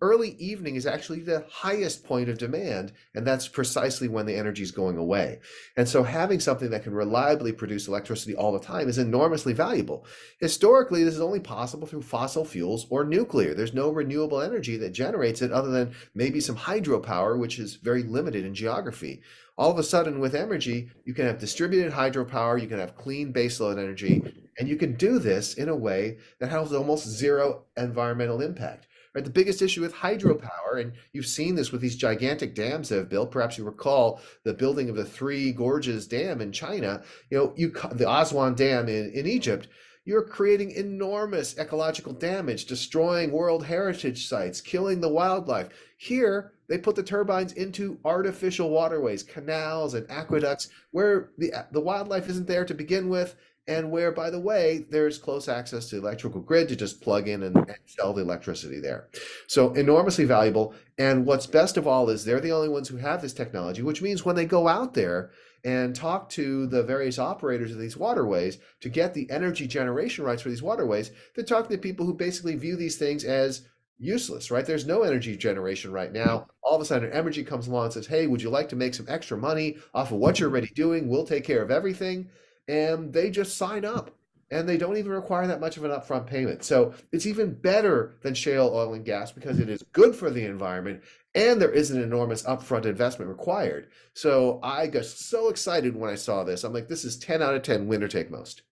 early 0.02 0.32
evening 0.40 0.76
is 0.76 0.88
actually 0.88 1.20
the 1.20 1.46
highest 1.50 2.04
point 2.04 2.28
of 2.28 2.38
demand, 2.38 2.92
and 3.14 3.26
that's 3.26 3.48
precisely 3.48 4.08
when 4.08 4.26
the 4.26 4.36
energy 4.36 4.64
is 4.64 4.72
going 4.72 4.98
away. 4.98 5.40
And 5.78 5.88
so, 5.88 6.04
having 6.04 6.40
something 6.40 6.72
that 6.72 6.84
can 6.84 6.94
reliably 6.94 7.52
produce 7.52 7.88
electricity 7.88 8.36
all 8.36 8.52
the 8.52 8.60
time 8.60 8.90
is 8.90 8.98
enormously 8.98 9.54
valuable. 9.54 10.06
Historically, 10.40 11.04
this 11.04 11.14
is 11.14 11.22
only 11.22 11.40
possible 11.40 11.88
through 11.88 12.02
fossil 12.02 12.44
fuels 12.44 12.88
or 12.90 13.04
nuclear. 13.04 13.54
There's 13.54 13.74
no 13.74 13.90
renewable 13.90 14.42
energy 14.42 14.76
that 14.78 14.92
generates 14.92 15.42
it 15.42 15.52
other 15.52 15.70
than 15.70 15.94
maybe 16.16 16.40
some 16.42 16.58
hydropower, 16.58 17.38
which 17.38 17.60
is 17.60 17.76
very 17.76 18.04
limited 18.04 18.44
in 18.44 18.56
geography. 18.56 19.22
All 19.58 19.70
of 19.70 19.78
a 19.78 19.84
sudden, 19.84 20.20
with 20.20 20.34
energy 20.34 20.90
you 21.06 21.14
can 21.14 21.26
have 21.28 21.38
distributed 21.38 21.94
hydropower, 21.94 22.60
you 22.60 22.68
can 22.68 22.80
have 22.80 22.96
clean 22.96 23.32
baseload 23.32 23.78
energy, 23.78 24.24
and 24.58 24.68
you 24.68 24.76
can 24.76 24.96
do 24.96 25.20
this 25.20 25.54
in 25.54 25.70
a 25.70 25.76
way 25.76 26.18
that 26.40 26.50
has 26.50 26.74
almost 26.74 27.08
zero 27.08 27.66
environmental 27.78 28.42
impact. 28.42 28.88
Right? 29.14 29.24
The 29.24 29.30
biggest 29.30 29.62
issue 29.62 29.82
with 29.82 29.94
hydropower, 29.94 30.76
mm. 30.76 30.82
and 30.82 30.94
you've 31.12 31.26
seen 31.26 31.56
this 31.56 31.72
with 31.72 31.82
these 31.82 31.98
gigantic 31.98 32.56
dams 32.56 32.90
that 32.90 32.98
have 32.98 33.10
built. 33.10 33.32
Perhaps 33.32 33.58
you 33.58 33.66
recall 33.66 34.22
the 34.44 34.54
building 34.54 34.90
of 34.90 34.96
the 34.96 35.06
Three 35.06 35.52
Gorges 35.52 36.08
Dam 36.08 36.40
in 36.40 36.52
China. 36.52 37.04
You 37.30 37.38
know, 37.38 37.54
you 37.58 37.74
the 37.92 38.10
Aswan 38.10 38.56
Dam 38.56 38.88
in, 38.88 39.12
in 39.12 39.28
Egypt. 39.28 39.68
You're 40.04 40.24
creating 40.24 40.72
enormous 40.72 41.58
ecological 41.60 42.14
damage, 42.14 42.66
destroying 42.66 43.32
World 43.32 43.66
Heritage 43.66 44.28
sites, 44.28 44.60
killing 44.60 45.00
the 45.00 45.10
wildlife. 45.10 45.70
Here, 45.96 46.54
they 46.68 46.80
put 46.80 46.96
the 46.96 47.04
turbines 47.04 47.54
into 47.54 48.00
artificial 48.04 48.72
waterways, 48.72 49.22
canals, 49.22 49.94
and 49.94 50.10
aqueducts 50.10 50.70
where 50.90 51.30
the, 51.38 51.54
the 51.72 51.82
wildlife 51.82 52.30
isn't 52.30 52.48
there 52.48 52.66
to 52.66 52.74
begin 52.74 53.10
with 53.10 53.36
and 53.72 53.90
where, 53.90 54.12
by 54.12 54.30
the 54.30 54.40
way, 54.40 54.86
there's 54.90 55.18
close 55.18 55.48
access 55.48 55.88
to 55.88 55.96
the 55.96 56.02
electrical 56.02 56.42
grid 56.42 56.68
to 56.68 56.76
just 56.76 57.02
plug 57.02 57.30
in 57.30 57.44
and, 57.44 57.56
and, 57.56 57.76
sell 57.86 58.14
the 58.14 58.22
electricity 58.22 58.80
there. 58.82 59.08
So 59.48 59.74
enormously 59.74 60.26
valuable. 60.26 60.74
And 60.98 61.26
what's 61.26 61.48
best 61.48 61.78
of 61.78 61.88
all 61.88 62.10
is 62.10 62.26
they're 62.26 62.42
the 62.42 62.52
only 62.52 62.68
ones 62.68 62.90
who 62.90 62.98
have 62.98 63.22
this 63.22 63.34
technology, 63.34 63.82
which 63.82 64.02
means 64.02 64.26
when 64.26 64.36
they 64.36 64.46
go 64.46 64.68
out 64.68 64.94
there 64.94 65.32
and 65.64 65.96
talk 65.96 66.30
to 66.32 66.68
the 66.68 66.84
various 66.84 67.18
operators 67.18 67.72
of 67.72 67.80
these 67.80 67.96
waterways 67.96 68.58
to 68.82 68.90
get 68.90 69.14
the 69.14 69.30
energy 69.30 69.68
generation 69.68 70.26
rights 70.26 70.42
for 70.42 70.50
these 70.50 70.64
waterways, 70.64 71.12
they're 71.34 71.46
talking 71.46 71.72
to 71.72 71.78
people 71.78 72.06
who 72.06 72.14
basically 72.14 72.56
view 72.56 72.76
these 72.76 72.98
things 72.98 73.24
as 73.24 73.68
useless, 73.98 74.52
right? 74.52 74.66
There's 74.66 74.88
no 74.88 75.04
energy 75.04 75.38
generation 75.38 75.94
right 75.94 76.12
now. 76.12 76.48
All 76.62 76.76
of 76.76 76.82
a 76.82 76.86
sudden, 76.86 77.12
Emrgy 77.12 77.48
comes 77.48 77.68
along 77.68 77.86
and 77.86 77.94
says, 77.94 78.08
Hey, 78.08 78.28
would 78.28 78.42
you 78.42 78.50
like 78.50 78.68
to 78.70 78.76
make 78.76 78.96
some 78.96 79.06
extra 79.08 79.38
money 79.38 79.78
off 79.94 80.12
of 80.12 80.18
what 80.18 80.40
you're 80.40 80.50
already 80.50 80.72
doing? 80.76 81.08
We'll 81.08 81.26
take 81.26 81.46
care 81.46 81.62
of 81.62 81.72
everything 81.72 82.30
and 82.68 83.12
they 83.12 83.30
just 83.30 83.58
sign 83.58 83.86
up 83.86 84.12
and 84.52 84.68
they 84.68 84.78
don't 84.78 84.98
even 84.98 85.12
require 85.12 85.48
that 85.48 85.62
much 85.62 85.78
of 85.78 85.86
an 85.86 85.92
upfront 85.92 86.28
payment. 86.28 86.64
So 86.64 86.94
it's 87.12 87.26
even 87.26 87.54
better 87.54 88.18
than 88.22 88.34
shale 88.34 88.70
oil 88.74 88.94
and 88.94 89.06
gas 89.06 89.32
because 89.32 89.60
it 89.60 89.70
is 89.70 89.84
good 89.94 90.16
for 90.16 90.30
the 90.30 90.46
environment 90.46 91.02
and 91.34 91.62
there 91.62 91.72
is 91.72 91.92
an 91.92 92.02
enormous 92.02 92.44
upfront 92.44 92.86
investment 92.86 93.30
required. 93.30 93.90
So 94.14 94.60
I 94.62 94.88
got 94.88 95.06
so 95.06 95.48
excited 95.50 95.96
when 95.96 96.10
I 96.10 96.16
saw 96.16 96.44
this. 96.44 96.64
I'm 96.64 96.74
like, 96.74 96.90
this 96.90 97.06
is 97.06 97.18
10 97.18 97.42
out 97.42 97.56
of 97.56 97.64
10 97.64 97.88
winner 97.88 98.10
take 98.10 98.30
most. 98.30 98.64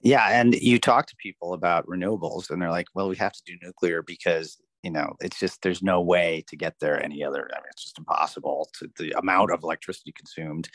Yeah. 0.00 0.26
And 0.28 0.54
you 0.54 0.78
talk 0.78 1.06
to 1.06 1.16
people 1.16 1.52
about 1.52 1.86
renewables 1.86 2.50
and 2.50 2.60
they're 2.60 2.70
like, 2.70 2.86
well, 2.94 3.08
we 3.08 3.16
have 3.16 3.32
to 3.32 3.42
do 3.44 3.56
nuclear 3.62 4.02
because 4.02 4.58
you 4.82 4.90
know 4.90 5.14
it's 5.20 5.38
just 5.38 5.62
there's 5.62 5.82
no 5.82 6.00
way 6.00 6.44
to 6.48 6.56
get 6.56 6.74
there 6.80 7.02
any 7.02 7.24
other 7.24 7.48
i 7.52 7.58
mean 7.58 7.70
it's 7.72 7.84
just 7.84 7.98
impossible 7.98 8.68
to, 8.78 8.88
the 8.98 9.10
amount 9.18 9.50
of 9.50 9.62
electricity 9.62 10.12
consumed 10.12 10.68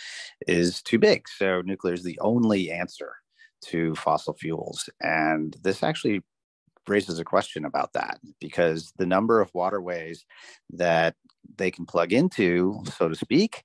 is 0.48 0.82
too 0.82 1.00
big. 1.00 1.28
So 1.28 1.62
nuclear 1.62 1.94
is 1.94 2.04
the 2.04 2.20
only 2.20 2.72
answer 2.72 3.14
to 3.66 3.96
fossil 3.96 4.34
fuels. 4.34 4.90
And 5.02 5.56
this 5.62 5.84
actually 5.84 6.22
raises 6.88 7.20
a 7.20 7.24
question 7.26 7.66
about 7.66 7.94
that 7.94 8.20
because 8.40 8.92
the 8.98 9.06
number 9.06 9.40
of 9.40 9.54
waterways 9.54 10.26
that 10.72 11.16
they 11.58 11.70
can 11.70 11.86
plug 11.86 12.12
into 12.12 12.82
so 12.98 13.08
to 13.08 13.16
speak 13.16 13.64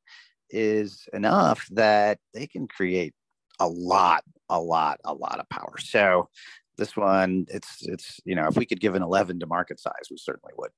is 0.50 1.08
enough 1.12 1.66
that 1.72 2.18
they 2.34 2.46
can 2.46 2.68
create 2.68 3.14
a 3.58 3.66
lot 3.66 4.22
a 4.48 4.60
lot 4.60 5.00
a 5.04 5.14
lot 5.14 5.40
of 5.40 5.48
power. 5.48 5.74
So 5.78 6.28
this 6.76 6.96
one, 6.96 7.46
it's 7.48 7.86
it's 7.86 8.20
you 8.24 8.34
know, 8.34 8.46
if 8.48 8.56
we 8.56 8.66
could 8.66 8.80
give 8.80 8.94
an 8.94 9.02
11 9.02 9.40
to 9.40 9.46
market 9.46 9.80
size, 9.80 10.08
we 10.10 10.16
certainly 10.16 10.52
would. 10.56 10.70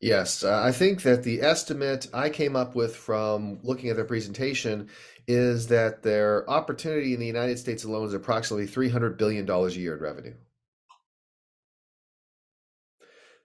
Yes, 0.00 0.44
uh, 0.44 0.62
I 0.62 0.72
think 0.72 1.02
that 1.02 1.22
the 1.22 1.40
estimate 1.40 2.08
I 2.12 2.28
came 2.28 2.56
up 2.56 2.74
with 2.74 2.94
from 2.94 3.58
looking 3.62 3.88
at 3.88 3.96
their 3.96 4.04
presentation 4.04 4.88
is 5.26 5.68
that 5.68 6.02
their 6.02 6.48
opportunity 6.50 7.14
in 7.14 7.20
the 7.20 7.26
United 7.26 7.58
States 7.58 7.84
alone 7.84 8.06
is 8.06 8.12
approximately 8.12 8.66
$300 8.66 9.16
billion 9.16 9.48
a 9.48 9.68
year 9.70 9.94
in 9.94 10.02
revenue. 10.02 10.34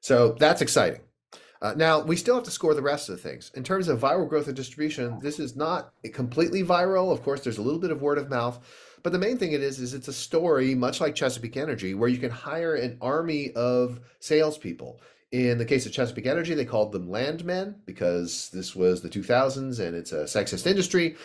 So 0.02 0.34
that's 0.34 0.62
exciting. 0.62 1.02
Uh, 1.62 1.74
now, 1.76 2.02
we 2.02 2.16
still 2.16 2.36
have 2.36 2.44
to 2.46 2.52
score 2.52 2.74
the 2.74 2.82
rest 2.82 3.10
of 3.10 3.18
the 3.18 3.22
things. 3.22 3.52
In 3.54 3.64
terms 3.64 3.90
of 3.90 4.00
viral 4.00 4.28
growth 4.28 4.48
and 4.48 4.56
distribution, 4.56 5.20
this 5.20 5.40
is 5.40 5.58
not 5.58 5.94
completely 6.14 6.64
viral. 6.64 7.12
Of 7.12 7.22
course, 7.22 7.42
there's 7.42 7.58
a 7.58 7.62
little 7.62 7.80
bit 7.80 7.92
of 7.92 8.02
word 8.02 8.18
of 8.18 8.30
mouth, 8.30 8.60
but 9.04 9.12
the 9.12 9.20
main 9.20 9.38
thing 9.38 9.52
it 9.52 9.62
is 9.62 9.80
is 9.80 9.94
it's 9.94 10.08
a 10.08 10.14
story, 10.14 10.76
much 10.76 11.02
like 11.02 11.16
Chesapeake 11.16 11.58
Energy, 11.58 11.94
where 11.94 12.10
you 12.10 12.18
can 12.18 12.32
hire 12.32 12.76
an 12.76 12.98
army 13.02 13.52
of 13.54 14.00
salespeople. 14.20 15.02
In 15.32 15.60
the 15.60 15.66
case 15.66 15.86
of 15.86 15.92
Chesapeake 15.92 16.26
Energy, 16.26 16.56
they 16.56 16.66
called 16.66 16.92
them 16.92 17.10
landmen 17.10 17.76
because 17.86 18.50
this 18.50 18.76
was 18.76 19.02
the 19.02 19.10
2000s 19.10 19.80
and 19.80 19.96
it's 19.96 20.12
a 20.12 20.24
sexist 20.24 20.66
industry. 20.66 21.16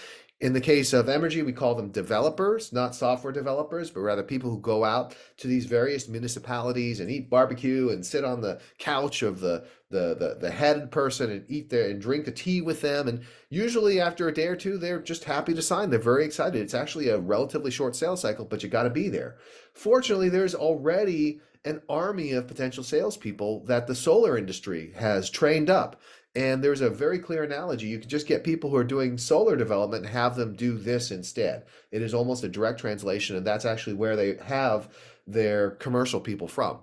In 0.45 0.53
the 0.53 0.61
case 0.61 0.93
of 0.93 1.07
Emrgy, 1.07 1.43
we 1.43 1.55
call 1.55 1.75
them 1.75 1.89
developers, 1.89 2.71
not 2.71 2.95
software 2.95 3.33
developers, 3.33 3.91
but 3.91 4.01
rather 4.01 4.23
people 4.23 4.51
who 4.51 4.61
go 4.61 4.85
out 4.85 5.17
to 5.39 5.49
these 5.49 5.65
various 5.65 6.07
municipalities 6.07 7.01
and 7.01 7.11
eat 7.11 7.31
barbecue 7.31 7.89
and 7.89 8.05
sit 8.05 8.27
on 8.27 8.43
the 8.43 8.61
couch 8.79 9.23
of 9.23 9.41
the 9.41 9.65
the 9.89 10.15
the, 10.15 10.37
the 10.39 10.51
head 10.51 10.91
person 10.91 11.31
and 11.31 11.47
eat 11.49 11.71
there 11.71 11.89
and 11.89 11.99
drink 11.99 12.27
the 12.27 12.31
tea 12.31 12.61
with 12.61 12.83
them. 12.83 13.09
And 13.09 13.23
usually 13.49 14.03
after 14.03 14.29
a 14.29 14.35
day 14.35 14.49
or 14.49 14.55
two, 14.55 14.77
they're 14.77 15.01
just 15.01 15.25
happy 15.25 15.55
to 15.55 15.63
sign. 15.63 15.89
They're 15.89 15.99
very 15.99 16.27
excited. 16.27 16.61
It's 16.61 16.75
actually 16.75 17.09
a 17.09 17.17
relatively 17.17 17.71
short 17.71 17.97
sales 17.97 18.21
cycle, 18.21 18.45
but 18.45 18.63
you 18.63 18.69
got 18.69 18.83
to 18.83 18.91
be 18.91 19.09
there. 19.09 19.39
Fortunately, 19.73 20.29
there's 20.29 20.55
already 20.55 21.41
an 21.65 21.81
army 21.89 22.33
of 22.33 22.47
potential 22.47 22.85
salespeople 22.85 23.65
that 23.65 23.87
the 23.87 23.95
solar 23.95 24.37
industry 24.37 24.93
has 24.97 25.31
trained 25.31 25.71
up. 25.71 26.03
And 26.37 26.65
there's 26.65 26.81
a 26.81 26.91
very 26.91 27.21
clear 27.21 27.45
analogy. 27.45 27.87
You 27.87 28.01
can 28.01 28.09
just 28.09 28.27
get 28.27 28.43
people 28.43 28.69
who 28.69 28.77
are 28.77 28.85
doing 28.85 29.19
solar 29.19 29.57
development 29.57 30.05
and 30.05 30.13
have 30.13 30.35
them 30.35 30.57
do 30.57 30.77
this 30.77 31.13
instead. 31.13 31.67
It 31.93 32.03
is 32.03 32.13
almost 32.13 32.43
a 32.43 32.49
direct 32.49 32.81
translation, 32.81 33.37
and 33.37 33.47
that's 33.47 33.65
actually 33.65 33.95
where 33.95 34.17
they 34.17 34.37
have 34.45 34.89
their 35.27 35.73
commercial 35.73 36.21
people 36.21 36.49
from. 36.49 36.79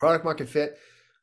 Product 0.00 0.24
market 0.24 0.48
fit. 0.48 0.78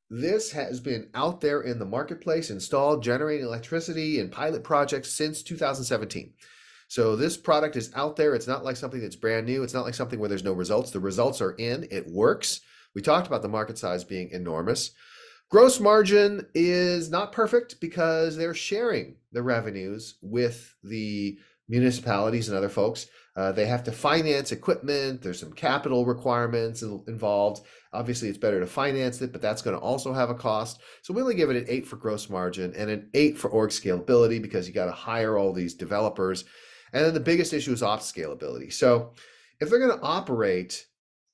This 0.10 0.52
has 0.52 0.80
been 0.80 1.10
out 1.14 1.42
there 1.42 1.62
in 1.62 1.80
the 1.80 1.86
marketplace, 1.86 2.50
installed, 2.50 3.04
generating 3.04 3.46
electricity 3.46 4.20
in 4.20 4.30
pilot 4.30 4.64
projects 4.64 5.12
since 5.12 5.44
2017. 5.44 6.34
So 6.88 7.16
this 7.16 7.36
product 7.36 7.76
is 7.76 7.92
out 7.96 8.16
there. 8.16 8.36
It's 8.36 8.48
not 8.48 8.64
like 8.64 8.78
something 8.78 9.02
that's 9.02 9.16
brand 9.16 9.48
new. 9.48 9.64
It's 9.64 9.74
not 9.74 9.86
like 9.86 9.96
something 9.96 10.20
where 10.20 10.30
there's 10.30 10.44
no 10.44 10.54
results. 10.54 10.92
The 10.92 11.00
results 11.00 11.42
are 11.42 11.54
in, 11.54 11.88
it 11.90 12.08
works. 12.08 12.62
We 12.94 13.02
talked 13.02 13.26
about 13.26 13.42
the 13.42 13.48
market 13.48 13.78
size 13.78 14.04
being 14.04 14.30
enormous. 14.30 14.92
Gross 15.54 15.80
margin 15.80 16.48
is 16.56 17.12
not 17.12 17.32
perfect 17.32 17.80
because 17.80 18.36
they're 18.36 18.56
sharing 18.56 19.18
the 19.34 19.44
revenues 19.44 20.16
with 20.24 20.74
the 20.84 21.38
municipalities 21.70 22.50
and 22.50 22.58
other 22.58 22.70
folks. 22.70 23.06
Uh, 23.36 23.52
they 23.52 23.68
have 23.68 23.84
to 23.84 23.92
finance 23.92 24.52
equipment. 24.52 25.22
There's 25.22 25.40
some 25.40 25.54
capital 25.54 26.08
requirements 26.08 26.82
involved. 26.82 27.68
Obviously, 27.94 28.30
it's 28.30 28.38
better 28.40 28.60
to 28.62 28.66
finance 28.66 29.22
it, 29.22 29.32
but 29.32 29.44
that's 29.44 29.62
going 29.62 29.78
to 29.78 29.84
also 29.84 30.12
have 30.12 30.32
a 30.32 30.34
cost. 30.34 30.82
So 31.04 31.14
we 31.14 31.22
only 31.22 31.36
give 31.36 31.52
it 31.52 31.56
an 31.56 31.66
eight 31.68 31.86
for 31.86 31.98
gross 31.98 32.32
margin 32.32 32.74
and 32.76 32.90
an 32.90 33.12
eight 33.14 33.38
for 33.38 33.52
org 33.52 33.70
scalability 33.70 34.42
because 34.42 34.68
you 34.68 34.74
got 34.74 34.86
to 34.86 34.92
hire 34.92 35.38
all 35.38 35.54
these 35.54 35.76
developers. 35.76 36.46
And 36.94 37.06
then 37.06 37.14
the 37.14 37.20
biggest 37.20 37.54
issue 37.54 37.74
is 37.74 37.84
ops 37.84 38.12
scalability. 38.12 38.74
So 38.74 39.14
if 39.60 39.70
they're 39.70 39.78
going 39.78 40.00
to 40.00 40.04
operate 40.04 40.88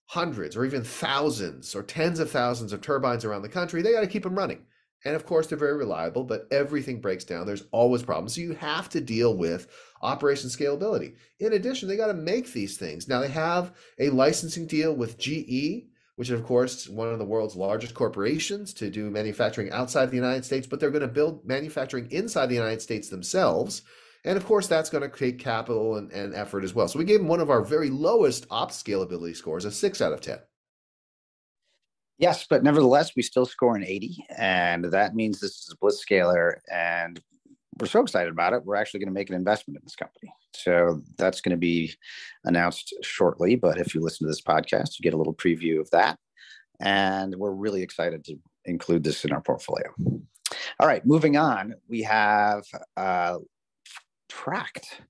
hundreds 0.09 0.57
or 0.57 0.65
even 0.65 0.83
thousands 0.83 1.75
or 1.75 1.83
tens 1.83 2.19
of 2.19 2.31
thousands 2.31 2.73
of 2.73 2.81
turbines 2.81 3.23
around 3.23 3.43
the 3.43 3.49
country, 3.49 3.83
they 3.83 3.91
got 3.91 4.01
to 4.01 4.07
keep 4.07 4.23
them 4.23 4.35
running. 4.35 4.59
And 5.05 5.15
of 5.15 5.23
course, 5.23 5.45
they're 5.45 5.57
very 5.57 5.77
reliable, 5.77 6.23
but 6.23 6.47
everything 6.51 6.99
breaks 6.99 7.23
down. 7.23 7.45
There's 7.45 7.65
always 7.71 8.01
problems. 8.01 8.33
So 8.33 8.41
you 8.41 8.53
have 8.53 8.89
to 8.89 9.01
deal 9.01 9.37
with 9.37 9.67
operation 10.01 10.49
scalability. 10.49 11.13
In 11.39 11.53
addition, 11.53 11.87
they 11.87 11.95
got 11.95 12.07
to 12.07 12.15
make 12.15 12.51
these 12.51 12.75
things. 12.75 13.07
Now, 13.07 13.21
they 13.21 13.29
have 13.29 13.77
a 13.99 14.09
licensing 14.09 14.65
deal 14.65 14.95
with 14.95 15.19
GE, 15.19 15.85
which 16.15 16.31
is, 16.31 16.39
of 16.39 16.43
course, 16.43 16.89
one 16.89 17.09
of 17.09 17.19
the 17.19 17.25
world's 17.25 17.55
largest 17.55 17.93
corporations 17.93 18.73
to 18.73 18.89
do 18.89 19.11
manufacturing 19.11 19.71
outside 19.71 20.09
the 20.09 20.15
United 20.15 20.43
States, 20.43 20.65
but 20.65 20.79
they're 20.79 20.89
going 20.89 21.01
to 21.01 21.07
build 21.07 21.45
manufacturing 21.45 22.11
inside 22.11 22.47
the 22.47 22.55
United 22.55 22.81
States 22.81 23.09
themselves. 23.09 23.83
And 24.25 24.37
of 24.37 24.45
course, 24.45 24.67
that's 24.67 24.89
going 24.89 25.09
to 25.09 25.17
take 25.17 25.39
capital 25.39 25.95
and, 25.95 26.11
and 26.11 26.35
effort 26.35 26.63
as 26.63 26.73
well. 26.73 26.87
So 26.87 26.99
we 26.99 27.05
gave 27.05 27.19
them 27.19 27.27
one 27.27 27.39
of 27.39 27.49
our 27.49 27.61
very 27.61 27.89
lowest 27.89 28.45
ops 28.49 28.81
scalability 28.81 29.35
scores, 29.35 29.65
a 29.65 29.71
six 29.71 30.01
out 30.01 30.13
of 30.13 30.21
10. 30.21 30.39
Yes, 32.17 32.45
but 32.49 32.63
nevertheless, 32.63 33.15
we 33.15 33.21
still 33.21 33.45
score 33.45 33.77
an 33.77 33.85
80, 33.85 34.25
and 34.37 34.83
that 34.85 35.15
means 35.15 35.39
this 35.39 35.51
is 35.51 35.69
a 35.71 35.77
blitz 35.77 35.99
scaler. 35.99 36.61
and 36.71 37.21
we're 37.79 37.87
so 37.87 38.01
excited 38.01 38.31
about 38.31 38.53
it. 38.53 38.65
We're 38.65 38.75
actually 38.75 38.99
going 38.99 39.07
to 39.07 39.13
make 39.13 39.29
an 39.29 39.35
investment 39.35 39.77
in 39.77 39.85
this 39.85 39.95
company. 39.95 40.33
So 40.53 41.01
that's 41.17 41.41
going 41.41 41.51
to 41.51 41.57
be 41.57 41.93
announced 42.43 42.93
shortly. 43.01 43.55
But 43.55 43.77
if 43.77 43.95
you 43.95 44.01
listen 44.01 44.25
to 44.25 44.29
this 44.29 44.41
podcast, 44.41 44.99
you 44.99 45.03
get 45.03 45.13
a 45.13 45.17
little 45.17 45.33
preview 45.33 45.79
of 45.79 45.89
that. 45.91 46.17
And 46.81 47.35
we're 47.35 47.51
really 47.51 47.81
excited 47.81 48.23
to 48.25 48.35
include 48.65 49.03
this 49.03 49.25
in 49.25 49.31
our 49.31 49.41
portfolio. 49.41 49.93
All 50.79 50.87
right, 50.87 51.05
moving 51.05 51.37
on, 51.37 51.75
we 51.87 52.01
have 52.03 52.63
uh, 52.97 53.37
Tract. 54.29 55.01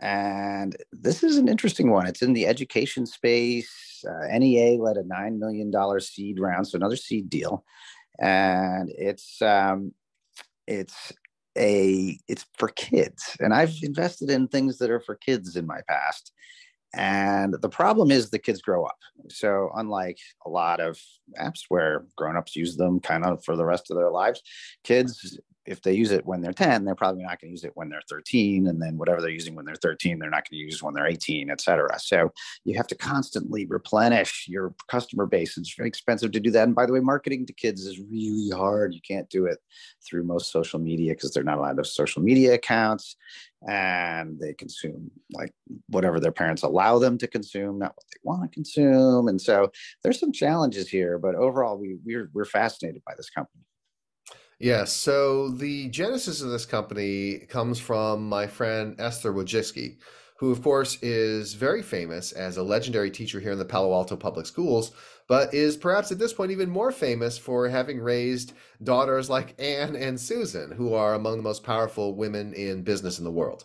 And 0.00 0.76
this 0.92 1.24
is 1.24 1.38
an 1.38 1.48
interesting 1.48 1.90
one. 1.90 2.06
It's 2.06 2.22
in 2.22 2.32
the 2.32 2.46
education 2.46 3.06
space. 3.06 4.04
Uh, 4.08 4.38
NEA 4.38 4.80
led 4.80 4.96
a 4.96 5.02
$9 5.02 5.38
million 5.38 6.00
seed 6.00 6.38
round, 6.38 6.68
so 6.68 6.76
another 6.76 6.96
seed 6.96 7.28
deal. 7.28 7.64
And 8.20 8.90
it's 8.96 9.40
um, 9.42 9.92
it's 10.68 11.12
a 11.56 12.18
it's 12.28 12.46
for 12.56 12.68
kids 12.68 13.36
and 13.40 13.52
i've 13.52 13.74
invested 13.82 14.30
in 14.30 14.46
things 14.46 14.78
that 14.78 14.90
are 14.90 15.00
for 15.00 15.16
kids 15.16 15.56
in 15.56 15.66
my 15.66 15.80
past 15.88 16.32
and 16.94 17.54
the 17.60 17.68
problem 17.68 18.10
is 18.10 18.30
the 18.30 18.38
kids 18.38 18.62
grow 18.62 18.84
up 18.84 18.98
so 19.28 19.70
unlike 19.74 20.18
a 20.46 20.48
lot 20.48 20.78
of 20.80 20.98
apps 21.40 21.62
where 21.68 22.04
grown-ups 22.16 22.54
use 22.54 22.76
them 22.76 23.00
kind 23.00 23.24
of 23.24 23.42
for 23.44 23.56
the 23.56 23.64
rest 23.64 23.90
of 23.90 23.96
their 23.96 24.10
lives 24.10 24.40
kids 24.84 25.38
if 25.68 25.82
they 25.82 25.92
use 25.92 26.10
it 26.10 26.26
when 26.26 26.40
they're 26.40 26.52
10 26.52 26.84
they're 26.84 26.94
probably 26.94 27.22
not 27.22 27.40
going 27.40 27.50
to 27.50 27.52
use 27.52 27.64
it 27.64 27.72
when 27.74 27.88
they're 27.88 28.02
13 28.08 28.66
and 28.66 28.80
then 28.80 28.96
whatever 28.96 29.20
they're 29.20 29.30
using 29.30 29.54
when 29.54 29.64
they're 29.64 29.74
13 29.76 30.18
they're 30.18 30.30
not 30.30 30.48
going 30.48 30.58
to 30.58 30.64
use 30.64 30.82
when 30.82 30.94
they're 30.94 31.06
18 31.06 31.50
et 31.50 31.60
cetera. 31.60 31.98
So 31.98 32.32
you 32.64 32.76
have 32.76 32.86
to 32.88 32.94
constantly 32.94 33.66
replenish 33.66 34.46
your 34.48 34.74
customer 34.88 35.26
base 35.26 35.56
it's 35.56 35.74
very 35.74 35.88
expensive 35.88 36.32
to 36.32 36.40
do 36.40 36.50
that 36.50 36.64
and 36.64 36.74
by 36.74 36.86
the 36.86 36.92
way 36.92 37.00
marketing 37.00 37.46
to 37.46 37.52
kids 37.52 37.86
is 37.86 38.00
really 38.00 38.50
hard. 38.50 38.94
You 38.94 39.00
can't 39.06 39.28
do 39.30 39.46
it 39.46 39.58
through 40.06 40.24
most 40.24 40.50
social 40.50 40.78
media 40.78 41.12
because 41.12 41.32
they're 41.32 41.44
not 41.44 41.58
allowed 41.58 41.74
to 41.74 41.80
have 41.80 41.86
social 41.86 42.22
media 42.22 42.54
accounts 42.54 43.16
and 43.66 44.38
they 44.38 44.52
consume 44.54 45.10
like 45.32 45.52
whatever 45.88 46.20
their 46.20 46.32
parents 46.32 46.62
allow 46.62 46.98
them 46.98 47.18
to 47.18 47.26
consume 47.26 47.78
not 47.78 47.92
what 47.96 48.06
they 48.12 48.20
want 48.22 48.42
to 48.42 48.54
consume 48.54 49.26
and 49.26 49.40
so 49.40 49.70
there's 50.02 50.20
some 50.20 50.30
challenges 50.30 50.88
here 50.88 51.18
but 51.18 51.34
overall 51.34 51.76
we 51.76 51.96
we're, 52.04 52.30
we're 52.32 52.44
fascinated 52.44 53.02
by 53.04 53.12
this 53.16 53.30
company 53.30 53.64
Yes. 54.58 54.92
So 54.92 55.48
the 55.50 55.88
genesis 55.88 56.42
of 56.42 56.50
this 56.50 56.66
company 56.66 57.38
comes 57.48 57.78
from 57.78 58.28
my 58.28 58.48
friend 58.48 58.96
Esther 58.98 59.32
Wojcicki, 59.32 59.98
who, 60.38 60.50
of 60.50 60.62
course, 60.62 61.00
is 61.00 61.54
very 61.54 61.82
famous 61.82 62.32
as 62.32 62.56
a 62.56 62.62
legendary 62.62 63.10
teacher 63.10 63.38
here 63.38 63.52
in 63.52 63.58
the 63.58 63.64
Palo 63.64 63.92
Alto 63.92 64.16
Public 64.16 64.46
Schools, 64.46 64.90
but 65.28 65.54
is 65.54 65.76
perhaps 65.76 66.10
at 66.10 66.18
this 66.18 66.32
point 66.32 66.50
even 66.50 66.70
more 66.70 66.90
famous 66.90 67.38
for 67.38 67.68
having 67.68 68.00
raised 68.00 68.52
daughters 68.82 69.30
like 69.30 69.54
Anne 69.60 69.94
and 69.94 70.20
Susan, 70.20 70.72
who 70.72 70.92
are 70.92 71.14
among 71.14 71.36
the 71.36 71.42
most 71.42 71.62
powerful 71.62 72.16
women 72.16 72.52
in 72.54 72.82
business 72.82 73.18
in 73.18 73.24
the 73.24 73.30
world. 73.30 73.64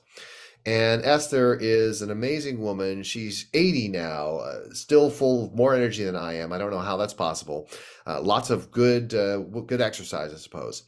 And 0.65 1.03
Esther 1.03 1.55
is 1.59 2.01
an 2.01 2.09
amazing 2.09 2.59
woman. 2.59 3.03
She's 3.03 3.47
80 3.53 3.89
now, 3.89 4.37
uh, 4.37 4.73
still 4.73 5.09
full 5.09 5.45
of 5.45 5.55
more 5.55 5.75
energy 5.75 6.05
than 6.05 6.15
I 6.15 6.35
am. 6.35 6.53
I 6.53 6.57
don't 6.57 6.71
know 6.71 6.79
how 6.79 6.95
that's 6.95 7.13
possible. 7.13 7.69
Uh, 8.07 8.21
lots 8.21 8.49
of 8.49 8.71
good, 8.71 9.13
uh, 9.13 9.39
good 9.39 9.81
exercise, 9.81 10.33
I 10.33 10.37
suppose. 10.37 10.83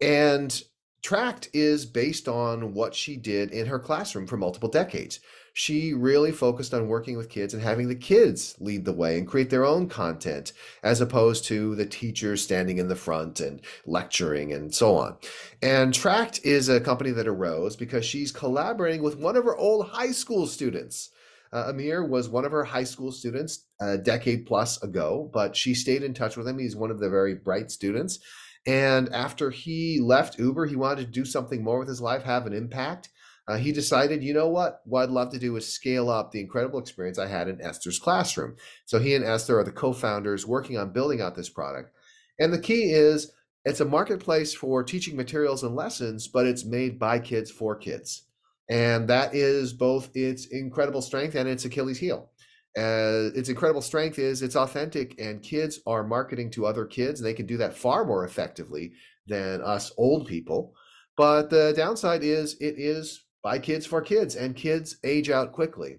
And 0.00 0.60
Tract 1.02 1.48
is 1.52 1.86
based 1.86 2.28
on 2.28 2.74
what 2.74 2.94
she 2.94 3.16
did 3.16 3.50
in 3.50 3.66
her 3.66 3.78
classroom 3.78 4.26
for 4.26 4.36
multiple 4.36 4.68
decades 4.68 5.20
she 5.52 5.92
really 5.92 6.32
focused 6.32 6.72
on 6.72 6.88
working 6.88 7.16
with 7.16 7.28
kids 7.28 7.52
and 7.52 7.62
having 7.62 7.88
the 7.88 7.94
kids 7.94 8.56
lead 8.58 8.84
the 8.84 8.92
way 8.92 9.18
and 9.18 9.28
create 9.28 9.50
their 9.50 9.64
own 9.64 9.88
content 9.88 10.52
as 10.82 11.00
opposed 11.00 11.44
to 11.44 11.74
the 11.74 11.84
teachers 11.84 12.42
standing 12.42 12.78
in 12.78 12.88
the 12.88 12.96
front 12.96 13.40
and 13.40 13.60
lecturing 13.86 14.52
and 14.52 14.74
so 14.74 14.96
on. 14.96 15.16
And 15.60 15.92
Tract 15.92 16.40
is 16.44 16.68
a 16.68 16.80
company 16.80 17.10
that 17.10 17.28
arose 17.28 17.76
because 17.76 18.04
she's 18.04 18.32
collaborating 18.32 19.02
with 19.02 19.18
one 19.18 19.36
of 19.36 19.44
her 19.44 19.56
old 19.56 19.88
high 19.88 20.12
school 20.12 20.46
students. 20.46 21.10
Uh, 21.52 21.66
Amir 21.68 22.04
was 22.04 22.30
one 22.30 22.46
of 22.46 22.52
her 22.52 22.64
high 22.64 22.84
school 22.84 23.12
students 23.12 23.66
a 23.78 23.98
decade 23.98 24.46
plus 24.46 24.82
ago, 24.82 25.30
but 25.34 25.54
she 25.54 25.74
stayed 25.74 26.02
in 26.02 26.14
touch 26.14 26.36
with 26.36 26.48
him. 26.48 26.58
He's 26.58 26.76
one 26.76 26.90
of 26.90 26.98
the 26.98 27.10
very 27.10 27.34
bright 27.34 27.70
students. 27.70 28.20
And 28.64 29.12
after 29.12 29.50
he 29.50 30.00
left 30.00 30.38
Uber, 30.38 30.66
he 30.66 30.76
wanted 30.76 31.04
to 31.04 31.10
do 31.10 31.24
something 31.26 31.62
more 31.62 31.80
with 31.80 31.88
his 31.88 32.00
life, 32.00 32.22
have 32.22 32.46
an 32.46 32.54
impact 32.54 33.10
uh, 33.48 33.56
he 33.56 33.72
decided, 33.72 34.22
you 34.22 34.32
know 34.32 34.48
what? 34.48 34.80
What 34.84 35.02
I'd 35.02 35.10
love 35.10 35.32
to 35.32 35.38
do 35.38 35.56
is 35.56 35.66
scale 35.66 36.08
up 36.08 36.30
the 36.30 36.40
incredible 36.40 36.78
experience 36.78 37.18
I 37.18 37.26
had 37.26 37.48
in 37.48 37.60
Esther's 37.60 37.98
classroom. 37.98 38.56
So 38.84 38.98
he 39.00 39.14
and 39.14 39.24
Esther 39.24 39.58
are 39.58 39.64
the 39.64 39.72
co 39.72 39.92
founders 39.92 40.46
working 40.46 40.78
on 40.78 40.92
building 40.92 41.20
out 41.20 41.34
this 41.34 41.48
product. 41.48 41.92
And 42.38 42.52
the 42.52 42.60
key 42.60 42.92
is 42.92 43.32
it's 43.64 43.80
a 43.80 43.84
marketplace 43.84 44.54
for 44.54 44.82
teaching 44.82 45.16
materials 45.16 45.62
and 45.62 45.74
lessons, 45.74 46.28
but 46.28 46.46
it's 46.46 46.64
made 46.64 46.98
by 46.98 47.18
kids 47.18 47.50
for 47.50 47.76
kids. 47.76 48.22
And 48.68 49.08
that 49.08 49.34
is 49.34 49.72
both 49.72 50.10
its 50.14 50.46
incredible 50.46 51.02
strength 51.02 51.34
and 51.34 51.48
its 51.48 51.64
Achilles 51.64 51.98
heel. 51.98 52.30
Uh, 52.76 53.28
its 53.34 53.48
incredible 53.50 53.82
strength 53.82 54.18
is 54.18 54.40
it's 54.40 54.56
authentic, 54.56 55.20
and 55.20 55.42
kids 55.42 55.80
are 55.86 56.02
marketing 56.02 56.50
to 56.52 56.64
other 56.64 56.86
kids, 56.86 57.20
and 57.20 57.26
they 57.26 57.34
can 57.34 57.44
do 57.44 57.58
that 57.58 57.76
far 57.76 58.04
more 58.04 58.24
effectively 58.24 58.92
than 59.26 59.60
us 59.60 59.92
old 59.98 60.26
people. 60.26 60.74
But 61.16 61.50
the 61.50 61.74
downside 61.76 62.24
is 62.24 62.54
it 62.60 62.76
is 62.78 63.24
by 63.42 63.58
kids 63.58 63.86
for 63.86 64.00
kids, 64.00 64.36
and 64.36 64.56
kids 64.56 64.96
age 65.04 65.30
out 65.30 65.52
quickly. 65.52 65.98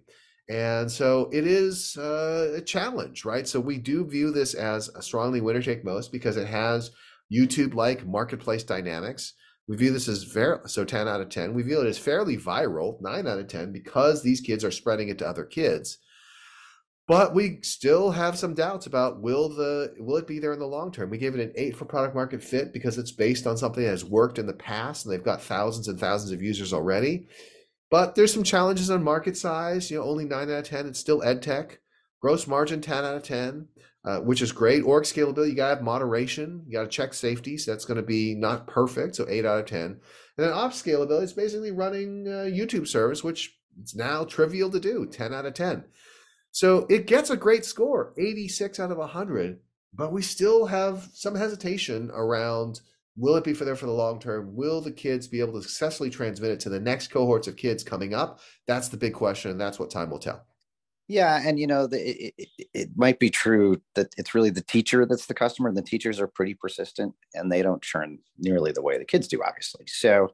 And 0.49 0.91
so 0.91 1.29
it 1.31 1.47
is 1.47 1.97
uh, 1.97 2.53
a 2.55 2.61
challenge, 2.61 3.23
right? 3.25 3.47
So 3.47 3.59
we 3.59 3.77
do 3.77 4.05
view 4.05 4.31
this 4.31 4.53
as 4.53 4.89
a 4.89 5.01
strongly 5.01 5.41
winner 5.41 5.61
take 5.61 5.85
most 5.85 6.11
because 6.11 6.37
it 6.37 6.47
has 6.47 6.91
YouTube 7.31 7.73
like 7.73 8.05
marketplace 8.05 8.63
dynamics. 8.63 9.33
We 9.67 9.77
view 9.77 9.91
this 9.91 10.09
as 10.09 10.23
very 10.23 10.59
so 10.65 10.83
10 10.83 11.07
out 11.07 11.21
of 11.21 11.29
10. 11.29 11.53
We 11.53 11.63
view 11.63 11.81
it 11.81 11.87
as 11.87 11.97
fairly 11.97 12.37
viral, 12.37 13.01
9 13.01 13.27
out 13.27 13.39
of 13.39 13.47
10, 13.47 13.71
because 13.71 14.21
these 14.21 14.41
kids 14.41 14.65
are 14.65 14.71
spreading 14.71 15.07
it 15.07 15.17
to 15.19 15.27
other 15.27 15.45
kids. 15.45 15.99
But 17.05 17.35
we 17.35 17.59
still 17.63 18.11
have 18.11 18.37
some 18.37 18.53
doubts 18.53 18.85
about 18.85 19.21
will 19.21 19.49
the 19.49 19.93
will 19.99 20.17
it 20.17 20.27
be 20.27 20.39
there 20.39 20.53
in 20.53 20.59
the 20.59 20.65
long 20.65 20.91
term. 20.91 21.09
We 21.09 21.17
gave 21.17 21.35
it 21.35 21.41
an 21.41 21.51
eight 21.55 21.75
for 21.75 21.83
product 21.83 22.15
market 22.15 22.41
fit 22.41 22.71
because 22.71 22.97
it's 22.97 23.11
based 23.11 23.45
on 23.45 23.57
something 23.57 23.83
that 23.83 23.89
has 23.89 24.05
worked 24.05 24.39
in 24.39 24.47
the 24.47 24.53
past 24.53 25.05
and 25.05 25.13
they've 25.13 25.23
got 25.23 25.41
thousands 25.41 25.89
and 25.89 25.99
thousands 25.99 26.31
of 26.31 26.41
users 26.41 26.71
already. 26.71 27.27
But 27.91 28.15
there's 28.15 28.33
some 28.33 28.43
challenges 28.43 28.89
on 28.89 29.03
market 29.03 29.35
size. 29.35 29.91
You 29.91 29.99
know, 29.99 30.05
only 30.05 30.23
nine 30.23 30.49
out 30.49 30.59
of 30.59 30.63
ten. 30.63 30.87
It's 30.87 30.99
still 30.99 31.21
ed 31.23 31.41
tech. 31.41 31.79
Gross 32.21 32.47
margin 32.47 32.79
ten 32.79 33.03
out 33.03 33.17
of 33.17 33.23
ten, 33.23 33.67
uh, 34.05 34.19
which 34.19 34.41
is 34.41 34.53
great. 34.53 34.83
Org 34.83 35.03
scalability, 35.03 35.49
you 35.49 35.55
gotta 35.55 35.75
have 35.75 35.83
moderation. 35.83 36.63
You 36.65 36.71
gotta 36.71 36.87
check 36.87 37.13
safety, 37.13 37.57
so 37.57 37.71
that's 37.71 37.83
going 37.83 37.97
to 37.97 38.01
be 38.01 38.33
not 38.33 38.65
perfect. 38.65 39.17
So 39.17 39.27
eight 39.27 39.45
out 39.45 39.59
of 39.59 39.65
ten. 39.65 39.85
And 39.85 39.99
then 40.37 40.53
ops 40.53 40.81
scalability 40.81 41.23
is 41.23 41.33
basically 41.33 41.71
running 41.71 42.25
a 42.27 42.49
YouTube 42.49 42.87
service, 42.87 43.25
which 43.25 43.59
it's 43.81 43.93
now 43.93 44.23
trivial 44.23 44.71
to 44.71 44.79
do. 44.79 45.05
Ten 45.05 45.33
out 45.33 45.45
of 45.45 45.53
ten. 45.53 45.83
So 46.53 46.85
it 46.87 47.07
gets 47.07 47.31
a 47.31 47.35
great 47.35 47.65
score, 47.65 48.13
86 48.17 48.79
out 48.79 48.91
of 48.91 48.99
100, 48.99 49.59
but 49.91 50.13
we 50.13 50.21
still 50.21 50.67
have 50.67 51.09
some 51.11 51.35
hesitation 51.35 52.11
around 52.13 52.79
will 53.17 53.35
it 53.35 53.43
be 53.43 53.53
for 53.53 53.65
there 53.65 53.75
for 53.75 53.87
the 53.87 53.91
long 53.91 54.19
term? 54.19 54.55
Will 54.55 54.79
the 54.79 54.91
kids 54.91 55.27
be 55.27 55.39
able 55.39 55.53
to 55.53 55.61
successfully 55.61 56.09
transmit 56.09 56.51
it 56.51 56.59
to 56.61 56.69
the 56.69 56.79
next 56.79 57.07
cohorts 57.07 57.47
of 57.47 57.55
kids 57.55 57.83
coming 57.83 58.13
up? 58.13 58.39
That's 58.67 58.89
the 58.89 58.97
big 58.97 59.13
question, 59.13 59.51
and 59.51 59.59
that's 59.59 59.79
what 59.79 59.89
time 59.89 60.11
will 60.11 60.19
tell. 60.19 60.45
Yeah, 61.07 61.41
and 61.43 61.59
you 61.59 61.67
know, 61.67 61.87
the, 61.87 62.27
it, 62.27 62.33
it, 62.37 62.67
it, 62.73 62.89
might 62.95 63.19
be 63.19 63.29
true 63.29 63.81
that 63.95 64.07
it's 64.17 64.33
really 64.33 64.49
the 64.51 64.61
teacher 64.61 65.05
that's 65.05 65.25
the 65.25 65.33
customer, 65.33 65.67
and 65.67 65.77
the 65.77 65.81
teachers 65.81 66.19
are 66.19 66.27
pretty 66.27 66.53
persistent, 66.53 67.13
and 67.33 67.51
they 67.51 67.61
don't 67.61 67.81
churn 67.81 68.19
nearly 68.37 68.71
the 68.71 68.81
way 68.81 68.97
the 68.97 69.05
kids 69.05 69.27
do, 69.27 69.41
obviously. 69.43 69.85
So, 69.87 70.29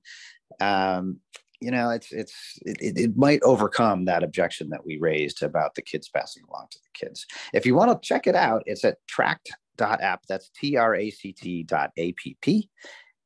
um, 0.60 1.20
you 1.62 1.72
know, 1.72 1.90
it's 1.90 2.12
it's 2.12 2.58
it, 2.62 2.98
it 2.98 3.18
might 3.18 3.42
overcome 3.44 4.06
that 4.06 4.24
objection 4.24 4.70
that 4.70 4.86
we 4.86 4.98
raised 4.98 5.44
about 5.44 5.76
the 5.76 5.82
kids 5.82 6.10
passing 6.10 6.44
along 6.50 6.68
to 6.72 6.80
the 6.80 7.06
kids. 7.06 7.26
If 7.54 7.66
you 7.66 7.76
want 7.76 7.92
to 7.92 8.08
check 8.08 8.28
it 8.28 8.36
out, 8.36 8.64
it's 8.66 8.86
at 8.86 8.98
tract.app. 9.08 10.22
That's 10.28 10.50
T 10.56 10.78
R 10.78 10.96
A 10.96 11.10
C 11.10 11.34
T 11.34 11.64
dot 11.64 11.92
A 11.98 12.14
P 12.14 12.38
P. 12.42 12.70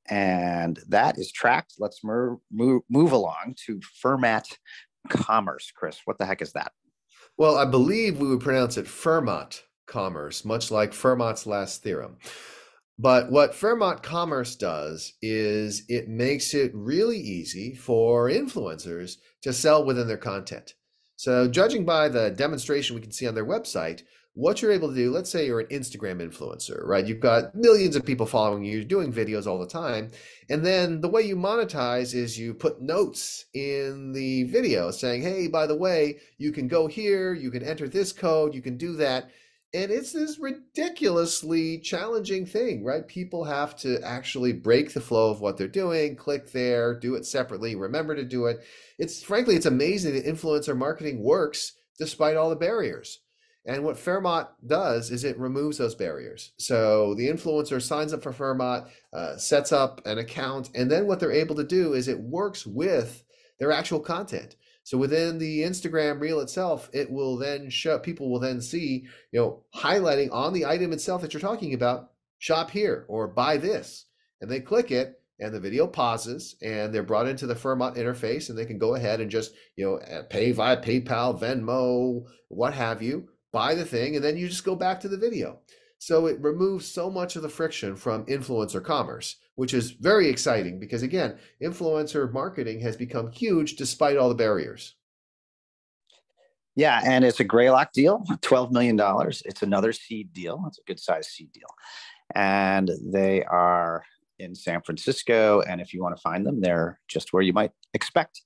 And 0.10 0.80
that 0.90 1.18
is 1.18 1.32
Tract. 1.32 1.76
Let's 1.80 2.04
move, 2.04 2.40
move, 2.52 2.82
move 2.90 3.14
along 3.14 3.56
to 3.66 3.80
Fermat 4.04 4.46
Commerce. 5.10 5.72
Chris, 5.74 6.02
what 6.06 6.18
the 6.18 6.26
heck 6.26 6.42
is 6.42 6.52
that? 6.54 6.72
Well, 7.38 7.58
I 7.58 7.66
believe 7.66 8.20
we 8.20 8.28
would 8.28 8.42
pronounce 8.42 8.78
it 8.78 8.86
Fermat 8.86 9.62
Commerce, 9.88 10.44
much 10.46 10.72
like 10.72 10.92
Fermat's 10.92 11.48
last 11.48 11.84
theorem. 11.84 12.18
But 13.00 13.32
what 13.32 13.54
Fermat 13.54 14.04
Commerce 14.04 14.56
does 14.56 15.14
is 15.22 15.84
it 15.90 16.08
makes 16.08 16.54
it 16.54 16.72
really 16.76 17.18
easy 17.18 17.74
for 17.74 18.30
influencers 18.30 19.18
to 19.42 19.52
sell 19.52 19.84
within 19.84 20.08
their 20.08 20.18
content. 20.18 20.76
So, 21.16 21.48
judging 21.48 21.86
by 21.86 22.10
the 22.10 22.32
demonstration 22.32 22.96
we 22.96 23.02
can 23.02 23.12
see 23.12 23.28
on 23.28 23.36
their 23.36 23.46
website, 23.46 24.04
what 24.36 24.62
you're 24.62 24.72
able 24.72 24.90
to 24.90 24.96
do, 24.96 25.12
let's 25.12 25.30
say 25.30 25.46
you're 25.46 25.60
an 25.60 25.68
Instagram 25.68 26.20
influencer, 26.20 26.86
right? 26.86 27.06
You've 27.06 27.20
got 27.20 27.54
millions 27.54 27.96
of 27.96 28.06
people 28.06 28.26
following 28.26 28.64
you, 28.64 28.84
doing 28.84 29.14
videos 29.14 29.46
all 29.46 29.60
the 29.60 29.68
time. 29.68 30.10
And 30.50 30.66
then 30.66 31.02
the 31.02 31.08
way 31.08 31.22
you 31.22 31.36
monetize 31.36 32.16
is 32.16 32.38
you 32.38 32.54
put 32.56 32.82
notes 32.82 33.46
in 33.54 34.12
the 34.12 34.44
video 34.46 34.90
saying, 34.90 35.22
hey, 35.22 35.48
by 35.48 35.68
the 35.68 35.78
way, 35.78 36.18
you 36.40 36.52
can 36.52 36.68
go 36.68 36.88
here, 36.88 37.34
you 37.34 37.52
can 37.52 37.64
enter 37.64 37.88
this 37.88 38.12
code, 38.12 38.56
you 38.56 38.62
can 38.62 38.76
do 38.76 38.96
that 38.96 39.30
and 39.74 39.92
it's 39.92 40.12
this 40.12 40.38
ridiculously 40.38 41.80
challenging 41.80 42.46
thing, 42.46 42.84
right? 42.84 43.08
People 43.08 43.44
have 43.44 43.76
to 43.78 44.00
actually 44.04 44.54
break 44.54 44.94
the 44.94 45.02
flow 45.02 45.32
of 45.32 45.42
what 45.42 45.58
they're 45.58 45.68
doing, 45.68 46.16
click 46.16 46.52
there, 46.52 46.94
do 46.94 47.16
it 47.16 47.26
separately, 47.26 47.76
remember 47.76 48.16
to 48.16 48.24
do 48.24 48.46
it. 48.46 48.64
It's 49.00 49.24
frankly, 49.24 49.56
it's 49.56 49.66
amazing 49.66 50.14
that 50.14 50.26
influencer 50.26 50.78
marketing 50.78 51.24
works 51.24 51.74
despite 51.98 52.38
all 52.38 52.50
the 52.50 52.56
barriers. 52.56 53.20
And 53.66 53.84
what 53.84 53.96
Fermat 53.96 54.50
does 54.68 55.10
is 55.10 55.24
it 55.24 55.40
removes 55.40 55.78
those 55.78 55.96
barriers. 55.96 56.52
So 56.58 57.16
the 57.16 57.30
influencer 57.30 57.82
signs 57.82 58.14
up 58.14 58.22
for 58.22 58.34
Fermat, 58.34 58.90
uh, 59.14 59.38
sets 59.38 59.72
up 59.72 60.06
an 60.06 60.18
account, 60.18 60.70
and 60.76 60.92
then 60.92 61.08
what 61.08 61.20
they're 61.20 61.32
able 61.32 61.56
to 61.56 61.64
do 61.64 61.94
is 61.94 62.08
it 62.08 62.20
works 62.20 62.66
with 62.68 63.24
their 63.60 63.72
actual 63.72 64.02
content. 64.02 64.58
So 64.84 64.98
within 64.98 65.38
the 65.38 65.62
Instagram 65.62 66.20
reel 66.20 66.42
itself, 66.42 66.90
it 66.94 67.10
will 67.10 67.38
then 67.38 67.70
show 67.70 67.98
people 68.00 68.30
will 68.30 68.40
then 68.40 68.62
see, 68.62 69.08
you 69.32 69.40
know, 69.40 69.64
highlighting 69.74 70.32
on 70.32 70.54
the 70.54 70.66
item 70.66 70.92
itself 70.92 71.22
that 71.22 71.34
you're 71.34 71.42
talking 71.42 71.74
about, 71.74 72.12
shop 72.40 72.70
here 72.70 73.06
or 73.08 73.28
buy 73.28 73.58
this. 73.58 74.06
And 74.42 74.52
they 74.52 74.60
click 74.60 74.92
it 74.92 75.22
and 75.40 75.54
the 75.54 75.60
video 75.60 75.88
pauses 75.88 76.56
and 76.62 76.94
they're 76.94 77.02
brought 77.02 77.28
into 77.28 77.48
the 77.48 77.56
Fermat 77.56 77.96
interface 77.96 78.50
and 78.50 78.58
they 78.58 78.66
can 78.66 78.78
go 78.78 78.96
ahead 78.96 79.22
and 79.22 79.32
just, 79.32 79.54
you 79.78 79.86
know, 79.86 79.98
uh, 79.98 80.24
pay 80.24 80.52
via 80.52 80.82
PayPal, 80.82 81.40
Venmo, 81.40 82.26
what 82.50 82.74
have 82.74 83.02
you, 83.02 83.30
buy 83.54 83.76
the 83.76 83.86
thing, 83.86 84.16
and 84.16 84.24
then 84.24 84.36
you 84.36 84.50
just 84.50 84.66
go 84.66 84.76
back 84.76 85.00
to 85.00 85.08
the 85.08 85.18
video. 85.18 85.60
So 85.98 86.26
it 86.26 86.42
removes 86.42 86.86
so 86.86 87.10
much 87.10 87.38
of 87.38 87.42
the 87.42 87.50
friction 87.50 87.96
from 87.96 88.26
influencer 88.26 88.84
commerce, 88.84 89.38
which 89.56 89.74
is 89.74 89.92
very 89.92 90.28
exciting 90.28 90.80
because, 90.80 91.04
again, 91.04 91.38
influencer 91.62 92.32
marketing 92.32 92.80
has 92.82 92.96
become 92.96 93.32
huge 93.32 93.76
despite 93.76 94.18
all 94.18 94.30
the 94.30 94.36
barriers. 94.36 94.96
Yeah, 96.76 97.02
and 97.06 97.24
it's 97.24 97.40
a 97.40 97.44
Greylock 97.44 97.94
deal, 97.94 98.24
$12 98.42 98.72
million. 98.72 99.00
It's 99.46 99.62
another 99.62 99.94
seed 99.94 100.34
deal. 100.34 100.64
It's 100.68 100.80
a 100.80 100.84
good 100.88 101.00
size 101.00 101.28
seed 101.28 101.52
deal. 101.52 101.68
And 102.34 102.90
they 103.12 103.44
are 103.44 104.04
in 104.40 104.56
San 104.56 104.82
Francisco. 104.82 105.62
And 105.62 105.80
if 105.82 105.94
you 105.94 106.02
want 106.02 106.16
to 106.16 106.22
find 106.22 106.46
them, 106.46 106.62
they're 106.62 107.00
just 107.08 107.32
where 107.32 107.44
you 107.44 107.54
might 107.54 107.72
expect. 107.94 108.42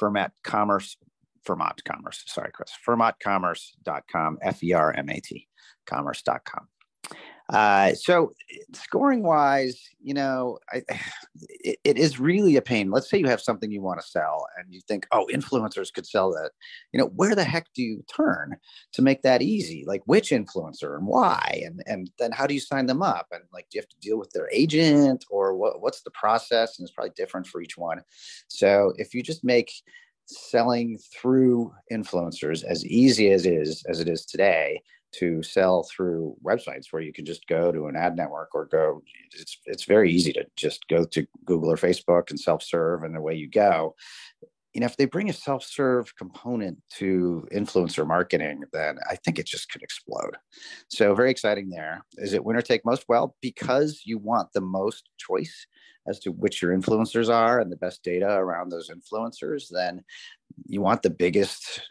Fermat 0.00 0.30
Commerce, 0.44 0.96
Fermat 1.44 1.82
Commerce, 1.84 2.22
sorry, 2.26 2.52
Chris, 2.52 2.70
fermatcommerce.com, 2.86 4.38
F 4.42 4.62
E 4.62 4.72
R 4.72 4.92
M 4.92 5.10
A 5.10 5.20
T, 5.20 5.48
commerce.com. 5.86 6.68
Uh, 7.48 7.92
so 7.94 8.32
scoring 8.72 9.22
wise, 9.22 9.80
you 10.02 10.14
know, 10.14 10.58
I, 10.72 10.82
it, 11.40 11.78
it 11.84 11.98
is 11.98 12.20
really 12.20 12.56
a 12.56 12.62
pain. 12.62 12.90
Let's 12.90 13.10
say 13.10 13.18
you 13.18 13.28
have 13.28 13.40
something 13.40 13.70
you 13.70 13.82
want 13.82 14.00
to 14.00 14.06
sell 14.06 14.46
and 14.56 14.72
you 14.72 14.80
think, 14.86 15.06
oh, 15.12 15.28
influencers 15.32 15.92
could 15.92 16.06
sell 16.06 16.30
that. 16.32 16.50
You 16.92 17.00
know, 17.00 17.06
where 17.06 17.34
the 17.34 17.44
heck 17.44 17.66
do 17.74 17.82
you 17.82 18.04
turn 18.14 18.56
to 18.92 19.02
make 19.02 19.22
that 19.22 19.42
easy? 19.42 19.84
Like 19.86 20.02
which 20.06 20.30
influencer 20.30 20.96
and 20.96 21.06
why? 21.06 21.62
And 21.64 21.82
and 21.86 22.10
then 22.18 22.32
how 22.32 22.46
do 22.46 22.54
you 22.54 22.60
sign 22.60 22.86
them 22.86 23.02
up? 23.02 23.26
And 23.32 23.42
like, 23.52 23.66
do 23.70 23.76
you 23.76 23.82
have 23.82 23.88
to 23.88 24.00
deal 24.00 24.18
with 24.18 24.30
their 24.30 24.48
agent 24.52 25.24
or 25.30 25.54
what, 25.54 25.80
what's 25.80 26.02
the 26.02 26.10
process? 26.10 26.78
And 26.78 26.86
it's 26.86 26.94
probably 26.94 27.12
different 27.16 27.46
for 27.46 27.60
each 27.60 27.76
one. 27.76 28.02
So 28.48 28.92
if 28.96 29.14
you 29.14 29.22
just 29.22 29.44
make 29.44 29.72
selling 30.26 30.98
through 31.12 31.72
influencers 31.92 32.64
as 32.64 32.86
easy 32.86 33.30
as 33.30 33.44
is 33.44 33.84
as 33.88 34.00
it 34.00 34.08
is 34.08 34.24
today 34.24 34.80
to 35.12 35.42
sell 35.42 35.82
through 35.84 36.36
websites 36.44 36.86
where 36.90 37.02
you 37.02 37.12
can 37.12 37.24
just 37.24 37.46
go 37.46 37.70
to 37.70 37.86
an 37.86 37.96
ad 37.96 38.16
network 38.16 38.54
or 38.54 38.66
go 38.66 39.02
it's 39.32 39.58
it's 39.66 39.84
very 39.84 40.10
easy 40.10 40.32
to 40.32 40.44
just 40.56 40.86
go 40.88 41.04
to 41.04 41.26
google 41.44 41.70
or 41.70 41.76
facebook 41.76 42.30
and 42.30 42.40
self-serve 42.40 43.02
and 43.02 43.16
away 43.16 43.34
you 43.34 43.48
go. 43.48 43.94
You 44.74 44.80
know 44.80 44.86
if 44.86 44.96
they 44.96 45.04
bring 45.04 45.28
a 45.28 45.34
self-serve 45.34 46.16
component 46.16 46.78
to 46.94 47.46
influencer 47.52 48.06
marketing 48.06 48.64
then 48.72 48.98
i 49.10 49.16
think 49.16 49.38
it 49.38 49.46
just 49.46 49.70
could 49.70 49.82
explode. 49.82 50.36
So 50.88 51.14
very 51.14 51.30
exciting 51.30 51.68
there. 51.68 52.04
Is 52.16 52.32
it 52.32 52.44
winner 52.44 52.62
take 52.62 52.84
most? 52.84 53.04
Well 53.08 53.36
because 53.42 54.02
you 54.04 54.18
want 54.18 54.52
the 54.52 54.62
most 54.62 55.08
choice 55.18 55.66
as 56.08 56.18
to 56.20 56.32
which 56.32 56.60
your 56.60 56.76
influencers 56.76 57.32
are 57.32 57.60
and 57.60 57.70
the 57.70 57.76
best 57.76 58.02
data 58.02 58.28
around 58.28 58.70
those 58.70 58.90
influencers 58.90 59.64
then 59.70 60.02
you 60.66 60.80
want 60.80 61.02
the 61.02 61.10
biggest 61.10 61.82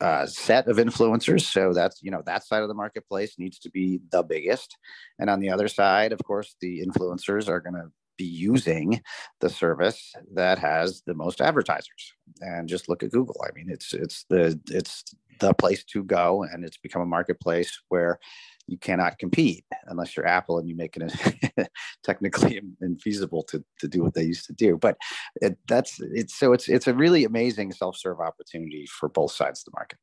uh, 0.00 0.26
set 0.26 0.68
of 0.68 0.76
influencers. 0.76 1.42
So 1.42 1.72
that's 1.72 2.02
you 2.02 2.10
know 2.10 2.22
that 2.26 2.44
side 2.44 2.62
of 2.62 2.68
the 2.68 2.74
marketplace 2.74 3.34
needs 3.38 3.58
to 3.60 3.70
be 3.70 4.00
the 4.10 4.22
biggest, 4.22 4.76
and 5.18 5.30
on 5.30 5.40
the 5.40 5.50
other 5.50 5.68
side, 5.68 6.12
of 6.12 6.22
course, 6.24 6.56
the 6.60 6.84
influencers 6.84 7.48
are 7.48 7.60
going 7.60 7.74
to 7.74 7.90
be 8.16 8.24
using 8.24 9.02
the 9.40 9.50
service 9.50 10.14
that 10.34 10.58
has 10.58 11.02
the 11.06 11.14
most 11.14 11.40
advertisers. 11.40 12.12
And 12.40 12.68
just 12.68 12.88
look 12.88 13.02
at 13.02 13.10
Google. 13.10 13.40
I 13.46 13.52
mean, 13.54 13.68
it's 13.68 13.92
it's 13.92 14.24
the 14.28 14.60
it's 14.70 15.04
the 15.40 15.52
place 15.54 15.84
to 15.84 16.04
go, 16.04 16.44
and 16.44 16.64
it's 16.64 16.78
become 16.78 17.02
a 17.02 17.06
marketplace 17.06 17.80
where 17.88 18.18
you 18.66 18.78
cannot 18.78 19.18
compete 19.18 19.64
unless 19.86 20.16
you're 20.16 20.26
Apple 20.26 20.58
and 20.58 20.68
you 20.68 20.76
make 20.76 20.96
it 20.96 21.68
technically 22.04 22.60
infeasible 22.82 23.46
to, 23.48 23.64
to 23.78 23.88
do 23.88 24.02
what 24.02 24.14
they 24.14 24.24
used 24.24 24.46
to 24.46 24.52
do. 24.52 24.76
But 24.76 24.96
it, 25.40 25.58
that's 25.68 25.98
it's 26.00 26.34
so 26.38 26.52
it's 26.52 26.68
it's 26.68 26.86
a 26.86 26.94
really 26.94 27.24
amazing 27.24 27.72
self-serve 27.72 28.20
opportunity 28.20 28.86
for 28.86 29.08
both 29.08 29.32
sides 29.32 29.60
of 29.60 29.66
the 29.66 29.76
market. 29.76 29.98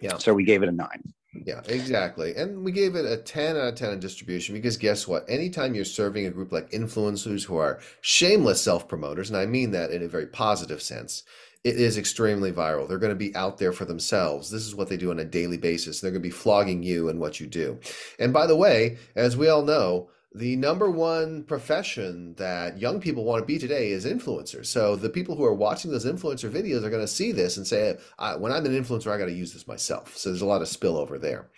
Yeah. 0.00 0.18
So 0.18 0.34
we 0.34 0.44
gave 0.44 0.62
it 0.62 0.68
a 0.68 0.72
nine. 0.72 1.02
Yeah, 1.44 1.60
exactly. 1.68 2.34
And 2.36 2.64
we 2.64 2.72
gave 2.72 2.94
it 2.94 3.04
a 3.04 3.16
10 3.16 3.56
out 3.56 3.68
of 3.68 3.74
10 3.74 3.92
in 3.92 4.00
distribution 4.00 4.54
because 4.54 4.76
guess 4.76 5.06
what? 5.06 5.28
Anytime 5.28 5.74
you're 5.74 5.84
serving 5.84 6.26
a 6.26 6.30
group 6.30 6.52
like 6.52 6.70
influencers 6.70 7.44
who 7.44 7.56
are 7.56 7.80
shameless 8.00 8.60
self 8.60 8.88
promoters, 8.88 9.28
and 9.28 9.38
I 9.38 9.46
mean 9.46 9.70
that 9.72 9.90
in 9.90 10.02
a 10.02 10.08
very 10.08 10.26
positive 10.26 10.80
sense, 10.80 11.24
it 11.66 11.80
is 11.80 11.98
extremely 11.98 12.52
viral. 12.52 12.86
They're 12.86 12.96
going 12.96 13.10
to 13.10 13.16
be 13.16 13.34
out 13.34 13.58
there 13.58 13.72
for 13.72 13.84
themselves. 13.84 14.50
This 14.50 14.64
is 14.64 14.76
what 14.76 14.88
they 14.88 14.96
do 14.96 15.10
on 15.10 15.18
a 15.18 15.24
daily 15.24 15.56
basis. 15.56 16.00
They're 16.00 16.12
going 16.12 16.22
to 16.22 16.28
be 16.28 16.30
flogging 16.30 16.84
you 16.84 17.08
and 17.08 17.18
what 17.18 17.40
you 17.40 17.48
do. 17.48 17.80
And 18.20 18.32
by 18.32 18.46
the 18.46 18.54
way, 18.54 18.98
as 19.16 19.36
we 19.36 19.48
all 19.48 19.62
know, 19.62 20.08
the 20.32 20.54
number 20.54 20.88
one 20.88 21.42
profession 21.42 22.34
that 22.34 22.78
young 22.78 23.00
people 23.00 23.24
want 23.24 23.42
to 23.42 23.46
be 23.46 23.58
today 23.58 23.90
is 23.90 24.06
influencers. 24.06 24.66
So 24.66 24.94
the 24.94 25.10
people 25.10 25.34
who 25.34 25.44
are 25.44 25.54
watching 25.54 25.90
those 25.90 26.06
influencer 26.06 26.48
videos 26.48 26.84
are 26.84 26.90
going 26.90 27.02
to 27.02 27.08
see 27.08 27.32
this 27.32 27.56
and 27.56 27.66
say, 27.66 27.98
when 28.38 28.52
I'm 28.52 28.64
an 28.64 28.84
influencer, 28.84 29.10
I 29.10 29.18
got 29.18 29.26
to 29.26 29.32
use 29.32 29.52
this 29.52 29.66
myself. 29.66 30.16
So 30.16 30.28
there's 30.28 30.42
a 30.42 30.46
lot 30.46 30.62
of 30.62 30.68
spillover 30.68 31.20
there. 31.20 31.48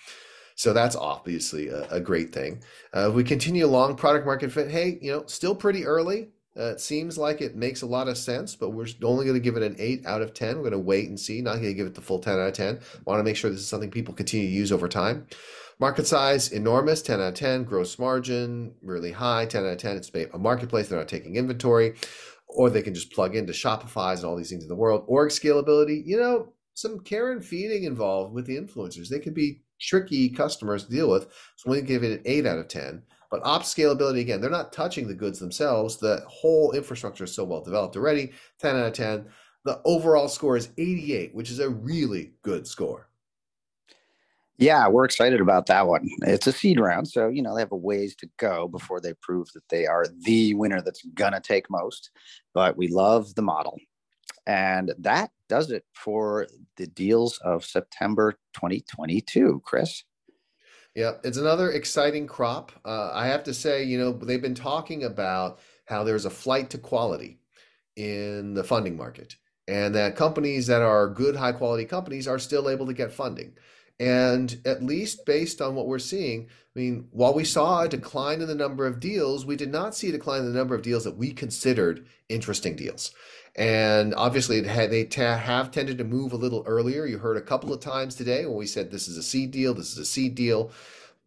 So 0.55 0.73
that's 0.73 0.97
obviously 0.97 1.69
a, 1.69 1.87
a 1.91 2.01
great 2.01 2.33
thing. 2.33 2.63
Uh, 2.95 3.11
we 3.15 3.25
continue 3.25 3.67
along 3.67 3.97
product 3.97 4.25
market 4.25 4.53
fit. 4.53 4.71
Hey, 4.71 4.99
you 5.03 5.13
know, 5.13 5.25
still 5.27 5.55
pretty 5.55 5.85
early. 5.85 6.31
Uh, 6.59 6.73
it 6.73 6.81
seems 6.81 7.17
like 7.17 7.41
it 7.41 7.55
makes 7.55 7.83
a 7.83 7.87
lot 7.87 8.09
of 8.09 8.19
sense, 8.19 8.57
but 8.57 8.71
we're 8.71 8.87
only 9.05 9.25
going 9.25 9.37
to 9.37 9.41
give 9.41 9.57
it 9.57 9.63
an 9.63 9.77
8 9.79 10.05
out 10.07 10.23
of 10.23 10.35
10. 10.35 10.57
We're 10.57 10.63
going 10.63 10.73
to 10.73 10.79
wait 10.79 11.09
and 11.09 11.19
see, 11.19 11.41
not 11.41 11.55
going 11.55 11.67
to 11.67 11.75
give 11.75 11.87
it 11.87 11.95
the 11.95 12.01
full 12.01 12.19
10 12.19 12.35
out 12.35 12.49
of 12.49 12.55
10. 12.55 12.81
Want 13.05 13.21
to 13.21 13.25
make 13.25 13.37
sure 13.37 13.49
this 13.49 13.61
is 13.61 13.69
something 13.69 13.91
people 13.91 14.13
continue 14.13 14.47
to 14.49 14.53
use 14.53 14.73
over 14.73 14.89
time. 14.89 15.29
Market 15.79 16.09
size, 16.09 16.51
enormous, 16.51 17.01
10 17.03 17.21
out 17.21 17.29
of 17.29 17.35
10. 17.35 17.63
Gross 17.63 17.97
margin, 18.01 18.75
really 18.83 19.13
high, 19.13 19.47
10 19.47 19.65
out 19.65 19.73
of 19.73 19.79
10. 19.79 19.97
It's 19.97 20.11
a 20.35 20.39
marketplace, 20.39 20.89
they're 20.89 20.99
not 20.99 21.07
taking 21.07 21.37
inventory, 21.37 21.95
or 22.49 22.69
they 22.69 22.83
can 22.83 22.95
just 22.95 23.13
plug 23.13 23.37
into 23.37 23.53
Shopify's 23.53 24.21
and 24.21 24.29
all 24.29 24.37
these 24.37 24.51
things 24.51 24.65
in 24.65 24.69
the 24.69 24.75
world. 24.75 25.05
Org 25.07 25.31
scalability, 25.31 26.03
you 26.05 26.19
know, 26.19 26.53
some 26.75 26.99
care 26.99 27.31
and 27.31 27.45
feeding 27.45 27.85
involved 27.85 28.35
with 28.35 28.47
the 28.47 28.57
influencers. 28.57 29.09
They 29.09 29.21
could 29.21 29.35
be 29.35 29.63
tricky 29.81 30.29
customers 30.29 30.85
to 30.85 30.91
deal 30.91 31.09
with. 31.09 31.29
So 31.55 31.71
we're 31.71 31.77
going 31.77 31.87
to 31.87 31.93
give 31.93 32.03
it 32.03 32.21
an 32.21 32.23
8 32.25 32.47
out 32.47 32.59
of 32.59 32.67
10. 32.67 33.03
But 33.31 33.45
ops 33.45 33.73
scalability, 33.75 34.21
again, 34.21 34.41
they're 34.41 34.51
not 34.51 34.73
touching 34.73 35.07
the 35.07 35.15
goods 35.15 35.39
themselves. 35.39 35.97
The 35.97 36.25
whole 36.27 36.73
infrastructure 36.73 37.25
is 37.25 37.35
so 37.35 37.45
well 37.45 37.63
developed 37.63 37.97
already. 37.97 38.33
10 38.59 38.77
out 38.77 38.87
of 38.87 38.93
10. 38.95 39.27
The 39.65 39.81
overall 39.85 40.29
score 40.29 40.57
is 40.57 40.71
88, 40.79 41.35
which 41.35 41.51
is 41.51 41.59
a 41.59 41.69
really 41.69 42.33
good 42.43 42.67
score. 42.67 43.09
Yeah, 44.57 44.89
we're 44.89 45.05
excited 45.05 45.41
about 45.41 45.67
that 45.67 45.87
one. 45.87 46.09
It's 46.23 46.49
a 46.49 46.53
seed 46.53 46.81
round, 46.81 47.07
so 47.07 47.29
you 47.29 47.43
know 47.43 47.55
they 47.55 47.61
have 47.61 47.71
a 47.71 47.77
ways 47.77 48.17
to 48.17 48.29
go 48.39 48.67
before 48.67 49.01
they 49.01 49.15
prove 49.23 49.53
that 49.53 49.69
they 49.69 49.87
are 49.87 50.07
the 50.23 50.55
winner 50.55 50.81
that's 50.81 51.05
gonna 51.15 51.41
take 51.41 51.71
most. 51.71 52.11
But 52.55 52.77
we 52.77 52.89
love 52.89 53.37
the 53.37 53.43
model, 53.43 53.79
and 54.49 54.93
that 54.99 55.31
does 55.49 55.71
it 55.71 55.85
for 55.93 56.49
the 56.77 56.89
deals 56.89 57.39
of 57.39 57.65
September 57.65 58.33
2022. 58.55 59.63
Chris. 59.65 60.03
Yeah, 60.99 61.13
it's 61.23 61.39
another 61.39 61.71
exciting 61.71 62.27
crop. 62.27 62.73
Uh, 62.85 63.13
I 63.15 63.29
have 63.29 63.45
to 63.45 63.55
say, 63.55 63.85
you 63.85 64.01
know, 64.01 64.11
they've 64.11 64.43
been 64.43 64.53
talking 64.53 65.05
about 65.05 65.61
how 65.85 66.03
there's 66.03 66.25
a 66.25 66.31
flight 66.31 66.71
to 66.71 66.79
quality 66.79 67.39
in 67.95 68.53
the 68.53 68.65
funding 68.65 68.97
market, 68.97 69.37
and 69.69 69.95
that 69.95 70.17
companies 70.17 70.67
that 70.67 70.83
are 70.83 71.09
good, 71.09 71.37
high 71.37 71.53
quality 71.53 71.85
companies 71.85 72.27
are 72.27 72.41
still 72.41 72.69
able 72.69 72.85
to 72.85 72.93
get 72.95 73.13
funding. 73.13 73.53
And 74.01 74.61
at 74.65 74.83
least 74.83 75.27
based 75.27 75.61
on 75.61 75.75
what 75.75 75.89
we're 75.89 75.99
seeing, 75.99 76.49
I 76.77 76.79
mean, 76.79 77.09
while 77.11 77.35
we 77.35 77.45
saw 77.45 77.83
a 77.83 77.89
decline 77.89 78.41
in 78.41 78.47
the 78.47 78.55
number 78.55 78.87
of 78.87 79.01
deals, 79.01 79.45
we 79.45 79.57
did 79.57 79.73
not 79.73 79.95
see 79.95 80.09
a 80.09 80.13
decline 80.13 80.41
in 80.41 80.53
the 80.53 80.57
number 80.57 80.77
of 80.77 80.83
deals 80.83 81.03
that 81.05 81.17
we 81.17 81.33
considered 81.33 82.07
interesting 82.29 82.77
deals. 82.77 83.13
And 83.57 84.15
obviously, 84.15 84.63
had, 84.63 84.91
they 84.91 85.09
have 85.17 85.73
tended 85.73 85.99
to 85.99 86.05
move 86.05 86.33
a 86.33 86.37
little 86.37 86.63
earlier. 86.65 87.07
You 87.07 87.19
heard 87.19 87.37
a 87.37 87.43
couple 87.43 87.73
of 87.73 87.81
times 87.81 88.15
today 88.15 88.47
when 88.47 88.57
we 88.57 88.67
said 88.67 88.91
this 88.91 89.09
is 89.09 89.17
a 89.17 89.23
seed 89.23 89.51
deal, 89.51 89.75
this 89.75 89.91
is 89.91 89.99
a 89.99 90.05
seed 90.05 90.37
deal. 90.37 90.71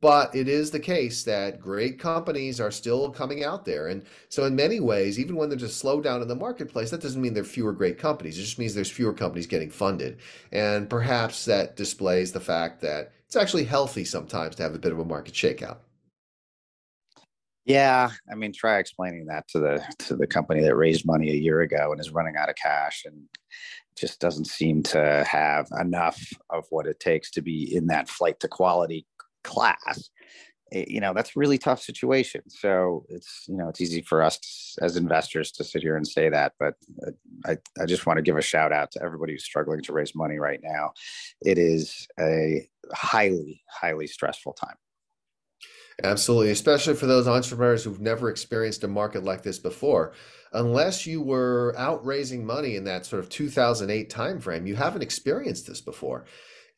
But 0.01 0.35
it 0.35 0.47
is 0.47 0.71
the 0.71 0.79
case 0.79 1.23
that 1.23 1.61
great 1.61 1.99
companies 1.99 2.59
are 2.59 2.71
still 2.71 3.11
coming 3.11 3.43
out 3.43 3.65
there. 3.65 3.87
And 3.87 4.03
so, 4.29 4.45
in 4.45 4.55
many 4.55 4.79
ways, 4.79 5.19
even 5.19 5.35
when 5.35 5.47
there's 5.47 5.61
a 5.61 5.67
slowdown 5.67 6.23
in 6.23 6.27
the 6.27 6.35
marketplace, 6.35 6.89
that 6.89 7.01
doesn't 7.01 7.21
mean 7.21 7.35
there 7.35 7.43
are 7.43 7.45
fewer 7.45 7.71
great 7.71 7.99
companies. 7.99 8.37
It 8.37 8.41
just 8.41 8.57
means 8.57 8.73
there's 8.73 8.89
fewer 8.89 9.13
companies 9.13 9.45
getting 9.45 9.69
funded. 9.69 10.17
And 10.51 10.89
perhaps 10.89 11.45
that 11.45 11.75
displays 11.75 12.31
the 12.31 12.39
fact 12.39 12.81
that 12.81 13.13
it's 13.27 13.35
actually 13.35 13.65
healthy 13.65 14.03
sometimes 14.03 14.55
to 14.55 14.63
have 14.63 14.73
a 14.73 14.79
bit 14.79 14.91
of 14.91 14.99
a 14.99 15.05
market 15.05 15.35
shakeout. 15.35 15.77
Yeah, 17.65 18.09
I 18.29 18.35
mean, 18.35 18.53
try 18.53 18.79
explaining 18.79 19.27
that 19.27 19.47
to 19.49 19.59
the 19.59 19.85
to 20.07 20.15
the 20.15 20.25
company 20.25 20.61
that 20.61 20.75
raised 20.75 21.05
money 21.05 21.29
a 21.29 21.35
year 21.35 21.61
ago 21.61 21.91
and 21.91 22.01
is 22.01 22.09
running 22.09 22.35
out 22.37 22.49
of 22.49 22.55
cash 22.55 23.03
and 23.05 23.27
just 23.95 24.19
doesn't 24.19 24.47
seem 24.47 24.81
to 24.81 25.23
have 25.29 25.67
enough 25.79 26.19
of 26.49 26.65
what 26.71 26.87
it 26.87 26.99
takes 26.99 27.29
to 27.31 27.41
be 27.41 27.75
in 27.75 27.87
that 27.87 28.09
flight 28.09 28.39
to 28.39 28.47
quality 28.47 29.05
class 29.43 30.09
eh, 30.71 30.85
you 30.87 30.99
know 30.99 31.13
that's 31.13 31.35
really 31.35 31.57
tough 31.57 31.81
situation 31.81 32.41
so 32.47 33.05
it's 33.09 33.45
you 33.47 33.55
know 33.55 33.69
it's 33.69 33.81
easy 33.81 34.01
for 34.01 34.21
us 34.21 34.77
as 34.81 34.97
investors 34.97 35.51
to 35.51 35.63
sit 35.63 35.81
here 35.81 35.97
and 35.97 36.07
say 36.07 36.29
that 36.29 36.53
but 36.59 36.75
uh, 37.05 37.11
I, 37.45 37.57
I 37.81 37.85
just 37.85 38.05
want 38.05 38.17
to 38.17 38.23
give 38.23 38.37
a 38.37 38.41
shout 38.41 38.71
out 38.71 38.91
to 38.91 39.03
everybody 39.03 39.33
who's 39.33 39.43
struggling 39.43 39.81
to 39.83 39.93
raise 39.93 40.15
money 40.15 40.37
right 40.37 40.59
now 40.63 40.91
it 41.41 41.57
is 41.57 42.07
a 42.19 42.67
highly 42.93 43.63
highly 43.69 44.07
stressful 44.07 44.53
time 44.53 44.75
Absolutely, 46.03 46.51
especially 46.51 46.95
for 46.95 47.05
those 47.05 47.27
entrepreneurs 47.27 47.83
who've 47.83 47.99
never 47.99 48.29
experienced 48.29 48.83
a 48.83 48.87
market 48.87 49.23
like 49.23 49.43
this 49.43 49.59
before. 49.59 50.13
Unless 50.53 51.05
you 51.05 51.21
were 51.21 51.75
out 51.77 52.05
raising 52.05 52.45
money 52.45 52.75
in 52.75 52.83
that 52.85 53.05
sort 53.05 53.21
of 53.21 53.29
2008 53.29 54.09
timeframe, 54.09 54.67
you 54.67 54.75
haven't 54.75 55.03
experienced 55.03 55.67
this 55.67 55.81
before. 55.81 56.25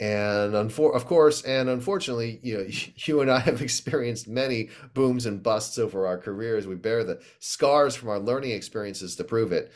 And 0.03 0.53
unfor- 0.53 0.93
of 0.93 1.05
course, 1.05 1.43
and 1.43 1.69
unfortunately, 1.69 2.41
you 2.43 2.57
know, 2.57 2.65
you 3.05 3.21
and 3.21 3.31
I 3.31 3.39
have 3.39 3.61
experienced 3.61 4.27
many 4.27 4.69
booms 4.93 5.25
and 5.25 5.41
busts 5.41 5.79
over 5.79 6.05
our 6.05 6.17
careers. 6.17 6.67
We 6.67 6.75
bear 6.75 7.05
the 7.05 7.21
scars 7.39 7.95
from 7.95 8.09
our 8.09 8.19
learning 8.19 8.51
experiences 8.51 9.15
to 9.15 9.23
prove 9.23 9.53
it. 9.53 9.71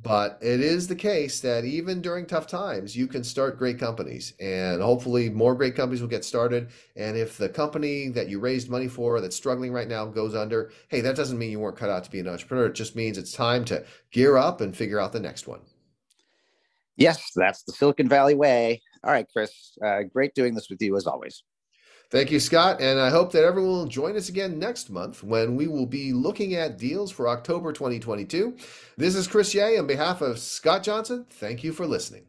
But 0.00 0.38
it 0.40 0.60
is 0.60 0.86
the 0.86 0.96
case 0.96 1.40
that 1.40 1.64
even 1.64 2.00
during 2.00 2.26
tough 2.26 2.46
times, 2.48 2.96
you 2.96 3.06
can 3.06 3.22
start 3.22 3.58
great 3.58 3.78
companies, 3.78 4.34
and 4.40 4.80
hopefully, 4.80 5.30
more 5.30 5.54
great 5.54 5.74
companies 5.74 6.00
will 6.00 6.08
get 6.08 6.24
started. 6.24 6.70
And 6.96 7.16
if 7.16 7.36
the 7.36 7.48
company 7.48 8.08
that 8.10 8.28
you 8.28 8.38
raised 8.38 8.68
money 8.68 8.88
for 8.88 9.20
that's 9.20 9.36
struggling 9.36 9.72
right 9.72 9.88
now 9.88 10.06
goes 10.06 10.34
under, 10.34 10.70
hey, 10.88 11.00
that 11.00 11.16
doesn't 11.16 11.38
mean 11.38 11.50
you 11.50 11.60
weren't 11.60 11.76
cut 11.76 11.90
out 11.90 12.04
to 12.04 12.10
be 12.10 12.20
an 12.20 12.28
entrepreneur. 12.28 12.66
It 12.66 12.74
just 12.74 12.94
means 12.94 13.18
it's 13.18 13.32
time 13.32 13.64
to 13.66 13.84
gear 14.12 14.36
up 14.36 14.60
and 14.60 14.76
figure 14.76 15.00
out 15.00 15.12
the 15.12 15.20
next 15.20 15.46
one. 15.48 15.60
Yes, 16.96 17.30
that's 17.34 17.62
the 17.62 17.72
Silicon 17.72 18.08
Valley 18.08 18.34
way. 18.34 18.80
All 19.04 19.12
right, 19.12 19.26
Chris, 19.32 19.76
uh, 19.84 20.02
great 20.02 20.34
doing 20.34 20.54
this 20.54 20.70
with 20.70 20.80
you 20.80 20.96
as 20.96 21.06
always. 21.06 21.42
Thank 22.10 22.30
you, 22.30 22.40
Scott. 22.40 22.80
And 22.80 23.00
I 23.00 23.08
hope 23.08 23.32
that 23.32 23.44
everyone 23.44 23.70
will 23.70 23.86
join 23.86 24.16
us 24.16 24.28
again 24.28 24.58
next 24.58 24.90
month 24.90 25.24
when 25.24 25.56
we 25.56 25.66
will 25.66 25.86
be 25.86 26.12
looking 26.12 26.54
at 26.54 26.76
deals 26.76 27.10
for 27.10 27.26
October 27.26 27.72
2022. 27.72 28.54
This 28.98 29.14
is 29.14 29.26
Chris 29.26 29.54
Yeh 29.54 29.78
on 29.78 29.86
behalf 29.86 30.20
of 30.20 30.38
Scott 30.38 30.82
Johnson. 30.82 31.24
Thank 31.30 31.64
you 31.64 31.72
for 31.72 31.86
listening. 31.86 32.26